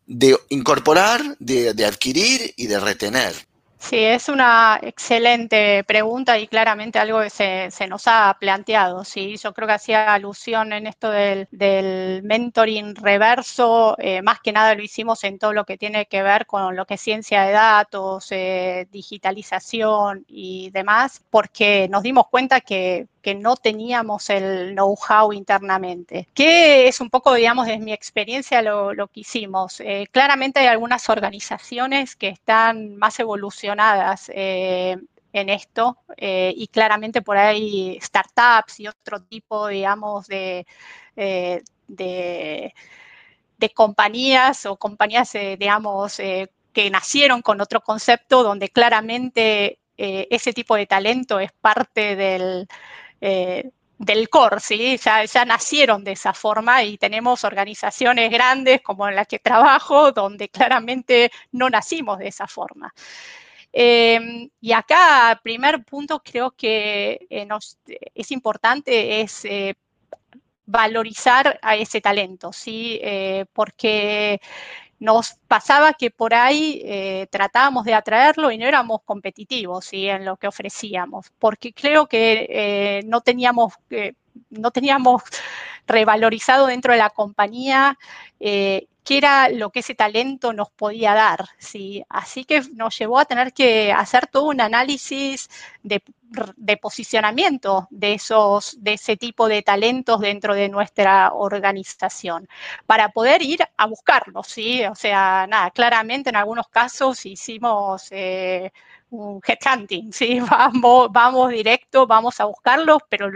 incorporar, 0.50 1.36
de 1.40 1.84
adquirir 1.84 2.52
y 2.56 2.66
de 2.66 2.78
retener. 2.78 3.34
Sí, 3.82 3.96
es 3.98 4.28
una 4.28 4.78
excelente 4.80 5.82
pregunta 5.84 6.38
y 6.38 6.46
claramente 6.46 7.00
algo 7.00 7.20
que 7.20 7.30
se, 7.30 7.86
nos 7.88 8.06
ha 8.06 8.36
planteado. 8.38 9.04
¿sí? 9.04 9.36
Yo 9.36 9.52
creo 9.52 9.66
que 9.66 9.74
hacía 9.74 10.14
alusión 10.14 10.72
en 10.72 10.86
esto 10.86 11.10
del, 11.10 11.48
mentoring 12.22 12.94
reverso, 12.94 13.96
eh, 13.98 14.22
más 14.22 14.40
que 14.40 14.52
nada 14.52 14.74
lo 14.76 14.82
hicimos 14.84 15.24
en 15.24 15.38
todo 15.38 15.52
lo 15.52 15.64
que 15.64 15.76
tiene 15.78 16.06
que 16.06 16.22
ver 16.22 16.46
con 16.46 16.76
lo 16.76 16.86
que 16.86 16.94
es 16.94 17.00
ciencia 17.00 17.42
de 17.42 17.52
datos, 17.52 18.28
eh, 18.30 18.86
digitalización 18.92 20.24
y 20.28 20.70
demás, 20.70 21.20
porque 21.28 21.88
nos 21.90 22.04
dimos 22.04 22.28
cuenta 22.28 22.60
que 22.60 23.08
que 23.22 23.34
no 23.34 23.56
teníamos 23.56 24.28
el 24.30 24.74
know-how 24.74 25.32
internamente. 25.32 26.28
Que 26.34 26.88
es 26.88 27.00
un 27.00 27.08
poco, 27.08 27.32
digamos, 27.34 27.66
desde 27.66 27.78
mi 27.78 27.92
experiencia 27.92 28.60
lo, 28.62 29.06
que 29.08 29.20
hicimos. 29.20 29.80
Eh, 29.80 30.08
claramente 30.10 30.58
hay 30.60 30.66
algunas 30.66 31.08
organizaciones 31.08 32.16
que 32.16 32.28
están 32.28 32.96
más 32.96 33.18
evolucionadas 33.20 34.30
eh, 34.34 34.98
en 35.32 35.48
esto 35.48 35.98
eh, 36.16 36.52
y 36.56 36.66
claramente 36.66 37.22
por 37.22 37.38
ahí 37.38 37.98
startups 38.02 38.80
y 38.80 38.88
otro 38.88 39.22
tipo, 39.22 39.68
digamos, 39.68 40.26
de, 40.26 40.66
de, 41.14 42.74
compañías 43.74 44.66
o 44.66 44.76
compañías, 44.76 45.32
digamos, 45.32 46.16
que 46.16 46.90
nacieron 46.90 47.40
con 47.42 47.60
otro 47.60 47.80
concepto 47.80 48.42
donde 48.42 48.68
claramente 48.68 49.78
ese 49.96 50.52
tipo 50.52 50.74
de 50.74 50.86
talento 50.86 51.38
es 51.38 51.52
parte 51.52 52.16
del, 52.16 52.66
eh, 53.22 53.70
del 53.98 54.28
core, 54.28 54.58
¿sí? 54.58 54.98
Ya, 54.98 55.44
nacieron 55.44 56.02
de 56.02 56.12
esa 56.12 56.34
forma 56.34 56.82
y 56.82 56.98
tenemos 56.98 57.44
organizaciones 57.44 58.32
grandes 58.32 58.82
como 58.82 59.08
en 59.08 59.14
las 59.14 59.28
que 59.28 59.38
trabajo, 59.38 60.10
donde 60.10 60.48
claramente 60.48 61.30
no 61.52 61.70
nacimos 61.70 62.18
de 62.18 62.26
esa 62.28 62.48
forma. 62.48 62.92
Em, 63.72 64.50
y 64.60 64.72
acá, 64.72 65.40
primer 65.42 65.84
punto, 65.84 66.20
creo 66.20 66.50
que 66.50 67.26
eh, 67.30 67.48
es 68.14 68.32
importante 68.32 69.20
es 69.20 69.44
eh, 69.44 69.76
valorizar 70.66 71.60
a 71.62 71.76
ese 71.76 72.00
talento, 72.00 72.52
¿sí? 72.52 73.00
porque 73.52 74.40
nos 75.02 75.34
pasaba 75.48 75.94
que 75.94 76.12
por 76.12 76.32
ahí 76.32 76.80
eh, 76.84 77.26
tratábamos 77.28 77.84
de 77.84 77.92
atraerlo 77.92 78.52
y 78.52 78.58
no 78.58 78.66
éramos 78.66 79.00
competitivos 79.04 79.88
en 79.90 80.24
lo 80.24 80.36
que 80.36 80.46
ofrecíamos, 80.46 81.32
porque 81.40 81.72
creo 81.72 82.06
que 82.06 82.46
eh, 82.48 83.02
no, 83.06 83.20
teníamos, 83.20 83.74
eh, 83.90 84.12
no 84.50 84.70
teníamos 84.70 85.22
revalorizado 85.86 86.66
dentro 86.66 86.92
de 86.92 86.98
la 86.98 87.10
compañía 87.10 87.98
qué 89.04 89.18
era 89.18 89.48
lo 89.48 89.70
que 89.70 89.80
ese 89.80 89.94
talento 89.94 90.52
nos 90.52 90.70
podía 90.70 91.14
dar. 91.14 91.46
¿sí? 91.58 92.04
Así 92.08 92.44
que 92.44 92.62
nos 92.74 92.96
llevó 92.98 93.18
a 93.18 93.24
tener 93.24 93.52
que 93.52 93.92
hacer 93.92 94.26
todo 94.26 94.44
un 94.48 94.60
análisis 94.60 95.48
de, 95.82 96.02
posicionamiento 96.80 97.88
de, 97.90 98.14
esos, 98.14 98.76
de 98.82 98.94
ese 98.94 99.16
tipo 99.16 99.48
de 99.48 99.62
talentos 99.62 100.20
dentro 100.20 100.54
de 100.54 100.68
nuestra 100.68 101.32
organización 101.32 102.48
para 102.86 103.10
poder 103.10 103.42
ir 103.42 103.60
a 103.76 103.86
buscarlos. 103.86 104.46
¿sí? 104.46 104.84
O 104.84 104.94
sea, 104.94 105.46
nada, 105.48 105.70
claramente 105.70 106.30
en 106.30 106.36
algunos 106.36 106.68
casos 106.68 107.24
hicimos... 107.26 108.08
Eh, 108.10 108.72
un 109.12 109.40
headhunting, 109.46 110.12
¿sí? 110.12 110.40
Vamos, 110.40 111.50
directo, 111.50 112.06
vamos 112.06 112.40
a 112.40 112.46
buscarlos, 112.46 112.98
pero 113.08 113.30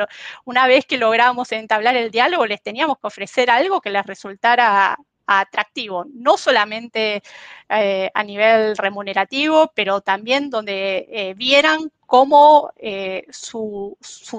una 0.45 0.67
vez 0.67 0.87
que 0.87 0.97
logramos 0.99 1.53
entablar 1.53 1.97
el 1.97 2.11
diálogo, 2.11 2.47
les 2.47 2.63
teníamos 2.63 2.99
que 2.99 3.07
ofrecer 3.07 3.51
algo 3.51 3.81
que 3.81 3.91
les 3.91 4.05
resultara 4.07 4.97
atractivo, 5.27 6.07
no 6.15 6.37
solamente 6.37 7.23
eh, 7.69 8.11
a 8.15 8.23
nivel 8.23 8.77
remunerativo, 8.77 9.73
pero 9.75 10.01
también 10.01 10.51
donde 10.51 11.07
eh, 11.11 11.35
vieran 11.35 11.91
cómo 12.07 12.73
eh, 12.77 13.25
su, 13.31 13.97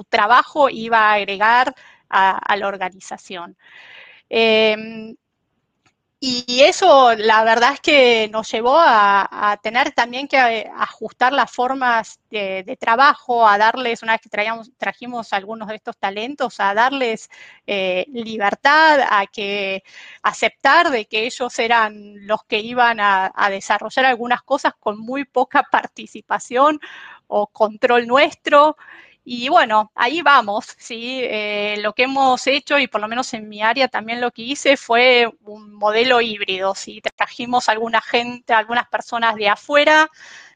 trabajo 0.08 0.70
iba 0.70 1.10
a 1.10 1.14
agregar 1.14 1.74
a, 2.08 2.56
la 2.56 2.68
organización. 2.68 3.56
Y 6.20 6.62
eso, 6.62 7.14
la 7.14 7.44
verdad 7.44 7.74
es 7.74 7.80
que 7.80 8.28
nos 8.32 8.50
llevó 8.50 8.76
a, 8.76 9.56
tener 9.62 9.92
también 9.92 10.26
que 10.26 10.36
eh, 10.36 10.70
ajustar 10.76 11.32
las 11.32 11.48
formas 11.52 12.18
de, 12.28 12.76
trabajo, 12.80 13.46
a 13.46 13.56
darles, 13.56 14.02
una 14.02 14.12
vez 14.14 14.22
que 14.22 14.28
traíamos, 14.28 14.72
trajimos 14.78 15.32
algunos 15.32 15.68
de 15.68 15.76
estos 15.76 15.96
talentos, 15.96 16.58
a 16.58 16.74
darles 16.74 17.30
eh, 17.68 18.04
libertad, 18.08 18.98
a 19.08 19.26
que 19.28 19.84
aceptar 20.22 20.90
de 20.90 21.06
que 21.06 21.24
ellos 21.24 21.56
eran 21.60 22.26
los 22.26 22.42
que 22.44 22.58
iban 22.58 22.98
a 23.00 23.48
desarrollar 23.50 24.06
algunas 24.06 24.42
cosas 24.42 24.74
con 24.80 24.98
muy 24.98 25.24
poca 25.24 25.62
participación 25.70 26.80
o 27.28 27.46
control 27.46 28.08
nuestro. 28.08 28.76
Y 29.24 29.48
bueno, 29.50 29.92
ahí 29.94 30.22
vamos, 30.22 30.74
¿sí? 30.78 31.20
Eh, 31.22 31.76
lo 31.82 31.92
que 31.92 32.04
hemos 32.04 32.46
hecho, 32.46 32.78
y 32.78 32.86
por 32.88 33.00
lo 33.00 33.08
menos 33.08 33.34
en 33.34 33.48
mi 33.48 33.62
área 33.62 33.88
también 33.88 34.20
lo 34.20 34.30
que 34.30 34.42
hice, 34.42 34.76
fue 34.76 35.30
un 35.44 35.74
modelo 35.74 36.20
híbrido, 36.22 36.74
¿sí? 36.74 37.02
Trajimos 37.16 37.68
alguna 37.68 38.00
gente, 38.00 38.54
algunas 38.54 38.88
personas 38.88 39.36
de 39.36 39.48
afuera, 39.50 40.08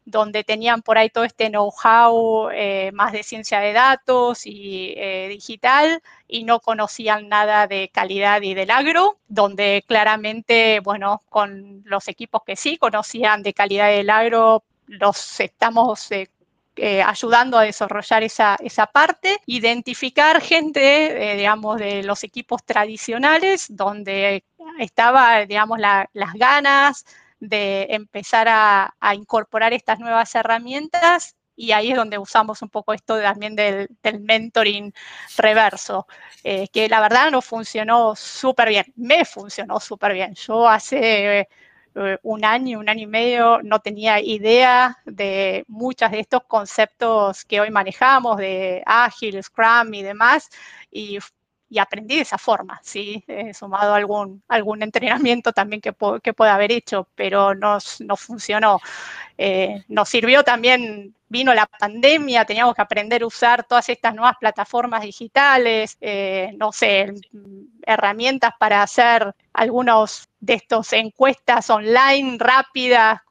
donde 0.05 0.43
tenían 0.43 0.83
por 0.83 0.99
ahí 0.99 1.11
todo 1.11 1.25
este 1.25 1.49
know-how 1.51 2.51
eh, 2.51 2.91
más 2.93 3.13
de 3.13 3.23
ciencia 3.23 3.61
de 3.61 3.73
datos 3.73 4.47
y 4.47 4.95
eh, 4.97 5.29
digital 5.29 6.03
y 6.27 6.45
no 6.45 6.59
conocían 6.61 7.29
nada 7.29 7.67
de 7.67 7.91
calidad 7.93 8.43
y 8.43 8.55
del 8.55 8.71
agro, 8.71 9.19
donde 9.29 9.85
claramente, 9.87 10.81
bueno, 10.81 11.23
con 11.29 11.83
los 11.85 12.09
equipos 12.09 12.43
que 12.45 12.57
sí 12.57 12.79
conocían 12.79 13.43
de 13.43 13.55
calidad 13.55 13.89
del 13.89 14.11
agro, 14.11 14.65
los 14.87 15.41
estamos 15.41 16.09
ayudando 17.05 17.59
a 17.59 17.63
desarrollar 17.63 18.23
esa, 18.23 18.57
parte, 18.93 19.41
identificar 19.47 20.41
gente, 20.41 21.33
eh, 21.33 21.37
digamos, 21.37 21.79
de 21.79 22.03
los 22.03 22.25
equipos 22.25 22.65
tradicionales, 22.65 23.67
donde 23.69 24.45
estaba, 24.79 25.45
digamos, 25.47 25.79
las 25.79 26.33
ganas 26.35 27.05
de 27.41 27.89
empezar 27.91 28.47
a, 28.49 28.95
incorporar 29.15 29.73
estas 29.73 29.99
nuevas 29.99 30.35
herramientas 30.35 31.37
y 31.57 31.73
ahí 31.73 31.91
es 31.91 31.97
donde 31.97 32.17
usamos 32.17 32.63
un 32.63 32.71
poco 32.71 32.95
esto 32.95 33.21
también 33.21 33.55
del, 33.57 33.89
mentoring 34.21 34.95
reverso, 35.37 36.07
eh, 36.45 36.69
que 36.69 36.89
la 36.89 37.01
verdad 37.01 37.31
no 37.31 37.43
funcionó 37.43 38.17
súper 38.17 38.71
bien, 38.71 38.87
me 38.97 39.25
funcionó 39.25 39.79
súper 39.81 40.15
bien. 40.15 40.35
Yo 40.35 40.69
hace 40.69 41.49
eh, 41.95 42.19
un 42.23 42.45
año, 42.45 42.79
un 42.79 42.89
año 42.89 43.03
y 43.03 43.07
medio 43.07 43.61
no 43.63 43.81
tenía 43.81 44.21
idea 44.21 44.99
de 45.05 45.65
muchos 45.69 46.11
de 46.11 46.21
estos 46.21 46.45
conceptos 46.45 47.45
que 47.45 47.61
hoy 47.61 47.71
manejamos, 47.71 48.37
de 48.39 48.83
ágil, 48.87 49.43
Scrum 49.43 49.93
y 49.95 50.03
demás, 50.03 50.49
y 50.91 51.19
y 51.73 51.79
aprendí 51.79 52.17
de 52.17 52.21
esa 52.21 52.37
forma, 52.37 52.79
¿sí? 52.83 53.25
He 53.27 53.55
sumado 53.55 53.95
algún, 53.95 54.43
algún 54.47 54.83
entrenamiento 54.83 55.55
también 55.55 55.81
que, 55.81 55.95
que 56.23 56.35
pueda 56.35 56.55
haber 56.55 56.71
hecho, 56.71 57.09
pero 57.15 57.55
no, 57.55 57.79
no 58.01 58.17
funcionó. 58.19 58.79
Eh, 59.39 59.83
nos 59.89 60.11
sirvió 60.11 60.45
también, 60.45 61.15
vino 61.31 61.55
la 61.55 61.65
pandemia, 61.65 62.45
teníamos 62.45 62.75
que 62.75 62.83
aprender 62.83 63.23
a 63.23 63.27
usar 63.27 63.65
todas 63.65 63.89
estas 63.89 64.15
nuevas 64.15 64.37
plataformas 64.39 65.01
digitales, 65.01 65.97
eh, 66.03 66.53
no 66.59 66.73
sé, 66.73 67.15
herramientas 67.87 68.53
para 68.59 68.83
hacer 68.83 69.35
algunos 69.55 70.29
de 70.41 70.55
estos 70.55 70.93
encuestas 70.93 71.71
online 71.71 72.37
rápidas 72.39 73.23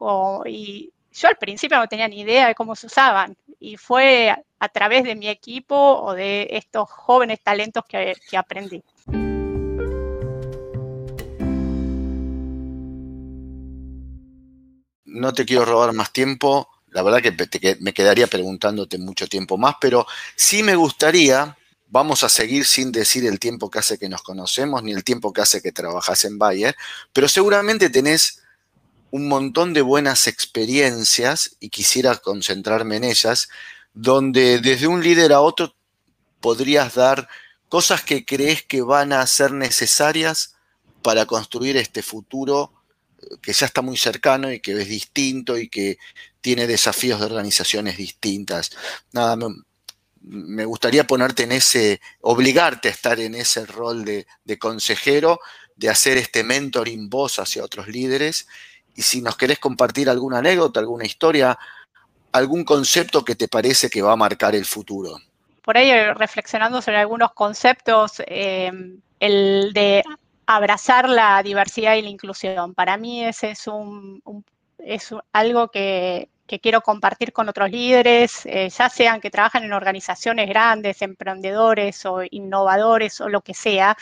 y 0.48 0.92
yo 1.14 1.28
al 1.28 1.38
principio 1.38 1.78
no 1.78 1.88
tenía 1.88 2.08
ni 2.08 2.22
idea 2.22 2.48
de 2.48 2.56
cómo 2.56 2.76
se 2.76 2.88
usaban 2.88 3.38
y 3.60 3.78
fue 3.78 4.36
a 4.62 4.70
través 4.70 5.04
de 5.04 5.16
mi 5.16 5.28
equipo 5.28 5.76
o 5.76 6.14
de 6.14 6.48
estos 6.52 6.88
jóvenes 6.88 7.40
talentos 7.44 7.84
que, 7.90 8.16
aprendí. 8.38 8.84
No 15.04 15.34
te 15.34 15.46
quiero 15.46 15.66
robar 15.66 15.94
más 15.94 16.14
tiempo, 16.14 16.70
la 16.92 17.02
verdad 17.02 17.24
que 17.24 17.78
me 17.80 17.92
quedaría 17.92 18.28
preguntándote 18.28 19.00
mucho 19.00 19.26
tiempo 19.26 19.58
más, 19.58 19.78
pero 19.82 20.06
sí 20.36 20.62
me 20.62 20.76
gustaría, 20.76 21.58
vamos 21.88 22.24
a 22.24 22.30
seguir 22.30 22.66
sin 22.66 22.92
decir 22.92 23.26
el 23.26 23.40
tiempo 23.40 23.72
que 23.72 23.80
hace 23.80 23.98
que 23.98 24.10
nos 24.10 24.22
conocemos 24.22 24.84
ni 24.84 24.92
el 24.92 25.04
tiempo 25.04 25.34
que 25.34 25.42
hace 25.42 25.64
que 25.64 25.72
trabajas 25.72 26.24
en 26.24 26.38
Bayer, 26.38 26.76
pero 27.14 27.28
seguramente 27.28 27.90
tenés 27.90 28.44
un 29.10 29.28
montón 29.28 29.74
de 29.74 29.82
buenas 29.82 30.28
experiencias 30.28 31.58
y 31.60 31.70
quisiera 31.70 32.16
concentrarme 32.18 32.98
en 32.98 33.06
ellas, 33.06 33.50
donde 33.94 34.60
desde 34.60 34.88
un 34.88 35.04
líder 35.04 35.34
a 35.34 35.42
otro 35.42 35.76
podrías 36.40 36.96
dar 36.96 37.28
cosas 37.70 38.04
que 38.04 38.26
crees 38.26 38.64
que 38.64 38.82
van 38.82 39.14
a 39.14 39.26
ser 39.28 39.52
necesarias 39.52 40.56
para 41.02 41.26
construir 41.26 41.78
este 41.78 42.02
futuro 42.02 42.74
eh, 43.22 43.38
que 43.42 43.54
ya 43.54 43.66
está 43.66 43.82
muy 43.82 43.98
cercano 43.98 44.52
y 44.52 44.60
que 44.60 44.74
es 44.74 44.88
distinto 44.88 45.58
y 45.58 45.70
que 45.70 45.98
tiene 46.42 46.68
desafíos 46.68 47.20
de 47.20 47.28
organizaciones 47.28 47.98
distintas. 47.98 48.72
Nada, 49.12 49.38
me, 50.22 50.66
gustaría 50.66 51.06
ponerte 51.08 51.44
en 51.44 51.52
ese, 51.52 52.02
obligarte 52.22 52.90
a 52.90 52.92
estar 52.92 53.20
en 53.20 53.36
ese 53.36 53.66
rol 53.66 54.04
de, 54.06 54.28
de 54.44 54.60
consejero, 54.60 55.40
de 55.76 55.90
hacer 55.90 56.18
este 56.18 56.44
mentoring 56.44 57.10
voz 57.10 57.40
hacia 57.40 57.64
otros 57.64 57.88
líderes 57.88 58.48
y 58.96 59.04
si 59.04 59.22
nos 59.22 59.38
querés 59.38 59.60
compartir 59.60 60.10
alguna 60.10 60.40
anécdota, 60.40 60.80
alguna 60.80 61.06
historia, 61.06 61.58
algún 62.32 62.64
concepto 62.64 63.24
que 63.24 63.36
te 63.36 63.48
parece 63.48 63.90
que 63.90 64.02
va 64.02 64.14
a 64.14 64.16
marcar 64.18 64.56
el 64.56 64.66
futuro. 64.66 65.18
Por 65.62 65.78
ahí, 65.78 65.90
eh, 65.90 66.14
reflexionando 66.14 66.82
sobre 66.82 66.98
algunos 66.98 67.34
conceptos, 67.34 68.22
eh, 68.26 68.72
el 69.20 69.72
de 69.74 70.04
abrazar 70.48 71.08
la 71.08 71.42
diversidad 71.44 71.96
y 71.96 72.02
la 72.02 72.10
inclusión. 72.10 72.74
Para 72.74 72.98
mí 72.98 73.24
ese 73.24 73.52
es, 73.52 75.14
algo 75.32 75.68
que, 75.70 76.30
quiero 76.62 76.82
compartir 76.82 77.32
con 77.32 77.48
otros 77.48 77.72
líderes, 77.72 78.46
eh, 78.46 78.70
ya 78.70 78.90
sean 78.90 79.22
que 79.22 79.30
trabajan 79.30 79.64
en 79.64 79.72
organizaciones 79.72 80.50
grandes, 80.50 81.02
emprendedores 81.02 82.06
o 82.06 82.24
innovadores 82.30 83.22
o 83.22 83.30
lo 83.30 83.42
que 83.42 83.54
sea. 83.54 83.96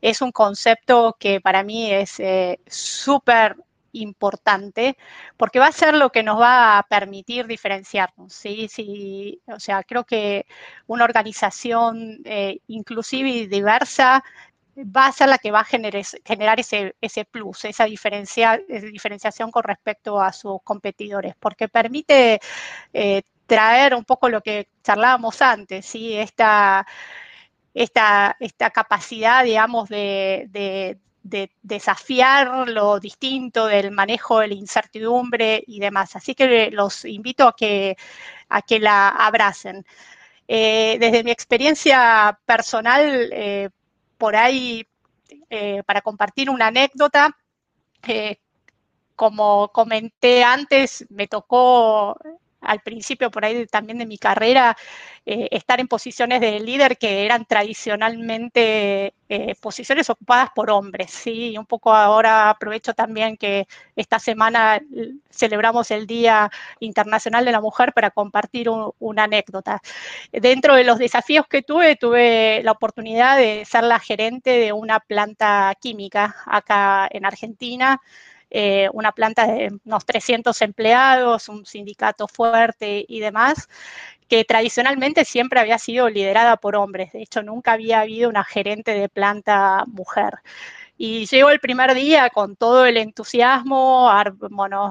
Es 0.00 0.20
un 0.22 0.30
concepto 0.30 1.16
que 1.18 1.40
para 1.40 1.64
mí 1.64 1.90
es 1.90 2.20
súper 2.68 3.56
importante 3.92 4.96
porque 5.36 5.58
va 5.58 5.66
a 5.66 5.72
ser 5.72 5.94
lo 5.94 6.10
que 6.10 6.22
nos 6.22 6.40
va 6.40 6.78
a 6.78 6.82
permitir 6.84 7.46
diferenciarnos. 7.46 8.32
¿sí? 8.32 8.68
Sí, 8.68 9.40
o 9.46 9.60
sea, 9.60 9.82
creo 9.82 10.04
que 10.04 10.46
una 10.86 11.04
organización 11.04 12.20
eh, 12.24 12.60
inclusiva 12.68 13.28
y 13.28 13.46
diversa 13.46 14.22
va 14.78 15.06
a 15.06 15.12
ser 15.12 15.28
la 15.28 15.38
que 15.38 15.50
va 15.50 15.60
a 15.60 15.64
generar, 15.64 16.60
ese, 16.60 16.94
ese, 17.00 17.24
plus, 17.24 17.64
esa, 17.64 17.84
diferencia, 17.84 18.60
diferenciación 18.68 19.50
con 19.50 19.64
respecto 19.64 20.20
a 20.20 20.32
sus 20.32 20.62
competidores, 20.62 21.34
porque 21.38 21.68
permite 21.68 22.40
eh, 22.92 23.22
traer 23.46 23.94
un 23.94 24.04
poco 24.04 24.28
lo 24.28 24.40
que 24.40 24.68
charlábamos 24.82 25.42
antes, 25.42 25.86
¿sí? 25.86 26.16
esta, 26.16 26.86
esta, 27.74 28.36
esta 28.40 28.70
capacidad, 28.70 29.44
digamos, 29.44 29.88
de, 29.88 30.46
de 30.50 30.98
desafiar 31.62 32.68
lo 32.68 32.98
distinto 33.00 33.66
del 33.66 33.90
manejo 33.90 34.40
de 34.40 34.48
la 34.48 34.54
incertidumbre 34.54 35.62
y 35.66 35.80
demás. 35.80 36.16
Así 36.16 36.34
que 36.34 36.70
los 36.70 37.04
invito 37.04 37.48
a 37.48 37.56
que, 37.56 37.96
a 38.48 38.62
que 38.62 38.78
la 38.78 39.08
abracen. 39.08 39.84
Eh, 40.48 40.96
desde 40.98 41.24
mi 41.24 41.30
experiencia 41.30 42.38
personal, 42.46 43.30
eh, 43.32 43.68
por 44.16 44.34
ahí, 44.34 44.86
eh, 45.50 45.82
para 45.84 46.00
compartir 46.00 46.48
una 46.50 46.68
anécdota, 46.68 47.36
como 49.14 49.68
comenté 49.68 50.44
antes, 50.44 51.04
me 51.10 51.26
tocó 51.26 52.16
al 52.60 52.80
principio 52.80 53.30
por 53.30 53.44
ahí 53.44 53.66
también 53.66 53.98
de 53.98 54.06
mi 54.06 54.18
carrera, 54.18 54.76
eh, 55.26 55.48
estar 55.50 55.80
en 55.80 55.88
posiciones 55.88 56.40
de 56.40 56.60
líder 56.60 56.98
que 56.98 57.24
eran 57.24 57.44
tradicionalmente 57.44 59.14
eh, 59.28 59.54
posiciones 59.60 60.08
ocupadas 60.10 60.50
por 60.54 60.70
hombres, 60.70 61.10
¿sí? 61.10 61.50
Y 61.50 61.58
un 61.58 61.66
poco 61.66 61.92
ahora 61.94 62.50
aprovecho 62.50 62.94
también 62.94 63.36
que 63.36 63.66
esta 63.94 64.18
semana 64.18 64.80
celebramos 65.30 65.90
el 65.90 66.06
Día 66.06 66.50
Internacional 66.80 67.44
de 67.44 67.52
la 67.52 67.60
Mujer 67.60 67.92
para 67.92 68.10
compartir 68.10 68.68
una 68.98 69.24
anécdota. 69.24 69.80
Dentro 70.32 70.74
de 70.74 70.84
los 70.84 70.98
desafíos 70.98 71.46
que 71.48 71.62
tuve, 71.62 71.96
tuve 71.96 72.62
la 72.64 72.72
oportunidad 72.72 73.36
de 73.36 73.64
ser 73.64 73.84
la 73.84 73.98
gerente 73.98 74.50
de 74.58 74.72
una 74.72 75.00
planta 75.00 75.74
química 75.80 76.36
acá 76.46 77.08
en 77.10 77.26
Argentina, 77.26 78.00
eh, 78.50 78.88
una 78.92 79.12
planta 79.12 79.46
de 79.46 79.72
unos 79.84 80.06
300 80.06 80.60
empleados, 80.62 81.48
un 81.48 81.66
sindicato 81.66 82.28
fuerte 82.28 83.04
y 83.08 83.20
demás, 83.20 83.68
que 84.28 84.44
tradicionalmente 84.44 85.24
siempre 85.24 85.60
había 85.60 85.78
sido 85.78 86.08
liderada 86.08 86.56
por 86.56 86.76
hombres. 86.76 87.12
De 87.12 87.22
hecho, 87.22 87.42
nunca 87.42 87.72
había 87.72 88.00
habido 88.00 88.28
una 88.28 88.44
gerente 88.44 88.92
de 88.92 89.08
planta 89.08 89.84
mujer. 89.86 90.34
Y 91.00 91.26
llego 91.26 91.50
el 91.50 91.60
primer 91.60 91.94
día 91.94 92.28
con 92.30 92.56
todo 92.56 92.84
el 92.84 92.96
entusiasmo 92.96 94.10
a, 94.10 94.24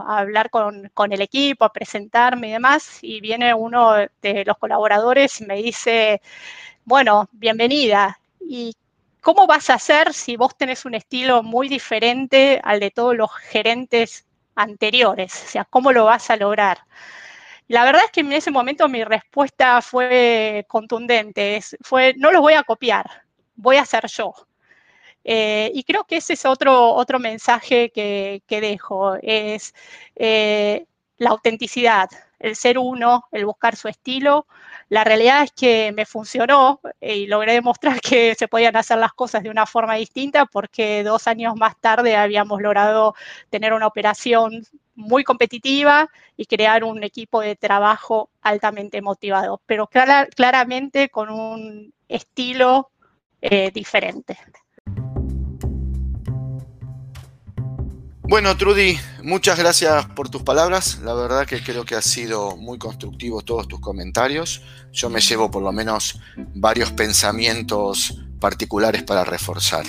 hablar 0.07 0.49
con, 0.49 1.11
el 1.11 1.21
equipo, 1.21 1.65
a 1.65 1.73
presentarme 1.73 2.47
y 2.47 2.51
demás, 2.51 2.99
y 3.01 3.19
viene 3.19 3.53
uno 3.53 3.93
de 4.21 4.45
los 4.45 4.57
colaboradores 4.57 5.41
y 5.41 5.45
me 5.45 5.57
dice, 5.57 6.21
bueno, 6.85 7.27
bienvenida. 7.33 8.19
¿Y 8.39 8.73
¿Cómo 9.27 9.45
vas 9.45 9.69
a 9.69 9.73
hacer 9.73 10.13
si 10.13 10.37
vos 10.37 10.55
tenés 10.55 10.85
un 10.85 10.95
estilo 10.95 11.43
muy 11.43 11.67
diferente 11.67 12.61
al 12.63 12.79
de 12.79 12.91
todos 12.91 13.13
los 13.13 13.29
gerentes 13.35 14.25
anteriores? 14.55 15.43
O 15.45 15.49
sea, 15.49 15.65
¿cómo 15.65 15.91
lo 15.91 16.05
vas 16.05 16.29
a 16.29 16.37
lograr? 16.37 16.77
La 17.67 17.83
verdad 17.83 18.03
es 18.05 18.11
que 18.11 18.21
en 18.21 18.31
ese 18.31 18.51
momento 18.51 18.87
mi 18.87 19.03
respuesta 19.03 19.81
fue 19.81 20.63
contundente, 20.69 21.59
fue, 21.81 22.13
no 22.15 22.31
los 22.31 22.39
voy 22.39 22.53
a 22.53 22.63
copiar, 22.63 23.25
voy 23.55 23.75
a 23.75 23.85
ser 23.85 24.07
yo. 24.07 24.33
Eh, 25.25 25.71
y 25.73 25.83
creo 25.83 26.05
que 26.05 26.15
ese 26.17 26.31
es 26.31 26.45
otro, 26.45 26.93
otro 26.93 27.19
mensaje 27.19 27.91
que, 27.91 28.41
dejo, 28.47 29.17
es 29.21 29.73
eh, 30.15 30.85
la 31.17 31.31
autenticidad, 31.31 32.07
el 32.39 32.55
ser 32.55 32.77
uno, 32.77 33.25
el 33.31 33.45
buscar 33.45 33.75
su 33.75 33.87
estilo, 33.87 34.47
la 34.89 35.03
realidad 35.03 35.43
es 35.43 35.51
que 35.51 35.91
me 35.93 36.05
funcionó 36.05 36.79
eh, 37.01 37.17
y 37.17 37.27
logré 37.27 37.53
demostrar 37.53 37.99
que 38.01 38.35
se 38.35 38.47
podían 38.47 38.75
hacer 38.75 38.97
las 38.97 39.13
cosas 39.13 39.43
de 39.43 39.49
una 39.49 39.65
forma 39.65 39.95
distinta 39.95 40.45
porque 40.45 41.03
dos 41.03 41.27
años 41.27 41.55
más 41.55 41.77
tarde 41.79 42.15
habíamos 42.15 42.61
logrado 42.61 43.15
tener 43.49 43.73
una 43.73 43.87
operación 43.87 44.63
muy 44.95 45.23
competitiva 45.23 46.09
y 46.35 46.45
crear 46.45 46.83
un 46.83 47.03
equipo 47.03 47.41
de 47.41 47.55
trabajo 47.55 48.29
altamente 48.41 49.01
motivado, 49.01 49.61
pero 49.65 49.87
claramente 49.87 51.09
con 51.09 51.29
un 51.29 51.93
estilo 52.07 52.89
eh, 53.41 53.71
diferente. 53.71 54.37
Bueno, 58.29 58.57
Trudy, 58.57 58.97
muchas 59.23 59.57
gracias 59.57 60.05
por 60.07 60.27
tus 60.27 60.43
palabras. 60.43 60.99
La 61.01 61.13
verdad 61.13 61.45
que 61.45 61.63
creo 61.63 61.85
que 61.85 61.95
ha 61.95 62.01
sido 62.01 62.57
muy 62.57 62.77
constructivo 62.77 63.41
todos 63.41 63.69
tus 63.69 63.79
comentarios. 63.79 64.61
Yo 64.91 65.09
me 65.09 65.21
llevo 65.21 65.49
por 65.49 65.63
lo 65.63 65.71
menos 65.71 66.19
varios 66.53 66.91
pensamientos 66.91 68.19
particulares 68.41 69.03
para 69.03 69.23
reforzar. 69.23 69.85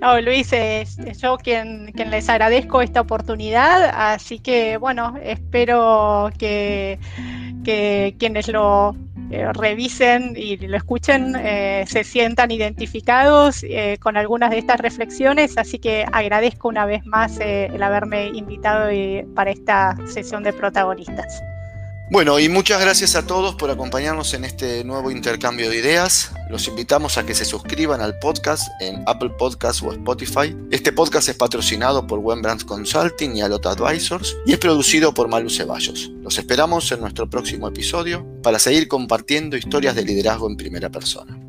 No, 0.00 0.20
Luis, 0.20 0.52
es, 0.52 0.96
yo 1.20 1.38
quien, 1.38 1.92
les 1.92 2.28
agradezco 2.28 2.82
esta 2.82 3.00
oportunidad, 3.00 3.90
así 4.12 4.38
que 4.38 4.76
bueno, 4.76 5.16
espero 5.20 6.30
que 6.38 7.00
quienes 7.64 8.46
lo 8.46 8.94
eh, 9.30 9.52
revisen 9.52 10.34
y 10.36 10.56
lo 10.56 10.76
escuchen 10.76 11.34
eh, 11.36 11.84
se 11.88 12.04
sientan 12.04 12.50
identificados 12.50 13.64
eh, 13.64 13.98
con 14.00 14.16
algunas 14.16 14.50
de 14.50 14.58
estas 14.58 14.78
reflexiones, 14.78 15.58
así 15.58 15.78
que 15.78 16.06
agradezco 16.12 16.68
una 16.68 16.86
vez 16.86 17.04
más 17.06 17.38
el 17.40 17.82
haberme 17.82 18.28
invitado 18.28 18.90
para 19.34 19.50
esta 19.50 19.96
sesión 20.06 20.42
de 20.42 20.52
protagonistas. 20.52 21.42
Bueno, 22.08 22.38
y 22.38 22.48
muchas 22.48 22.80
gracias 22.80 23.16
a 23.16 23.26
todos 23.26 23.56
por 23.56 23.68
acompañarnos 23.68 24.32
en 24.34 24.44
este 24.44 24.84
nuevo 24.84 25.10
intercambio 25.10 25.68
de 25.68 25.78
ideas. 25.78 26.30
Los 26.48 26.68
invitamos 26.68 27.18
a 27.18 27.26
que 27.26 27.34
se 27.34 27.44
suscriban 27.44 28.00
al 28.00 28.16
podcast 28.20 28.68
en 28.80 29.02
Apple 29.08 29.30
Podcasts 29.30 29.82
o 29.82 29.90
Spotify. 29.90 30.56
Este 30.70 30.92
podcast 30.92 31.28
es 31.28 31.34
patrocinado 31.34 32.06
por 32.06 32.22
Brands 32.22 32.64
Consulting 32.64 33.34
y 33.34 33.40
Alot 33.40 33.66
Advisors 33.66 34.36
y 34.46 34.52
es 34.52 34.58
producido 34.58 35.12
por 35.14 35.26
Malu 35.26 35.50
Ceballos. 35.50 36.12
Los 36.22 36.38
esperamos 36.38 36.92
en 36.92 37.00
nuestro 37.00 37.28
próximo 37.28 37.66
episodio 37.66 38.24
para 38.40 38.60
seguir 38.60 38.86
compartiendo 38.86 39.56
historias 39.56 39.96
de 39.96 40.04
liderazgo 40.04 40.48
en 40.48 40.56
primera 40.56 40.88
persona. 40.90 41.45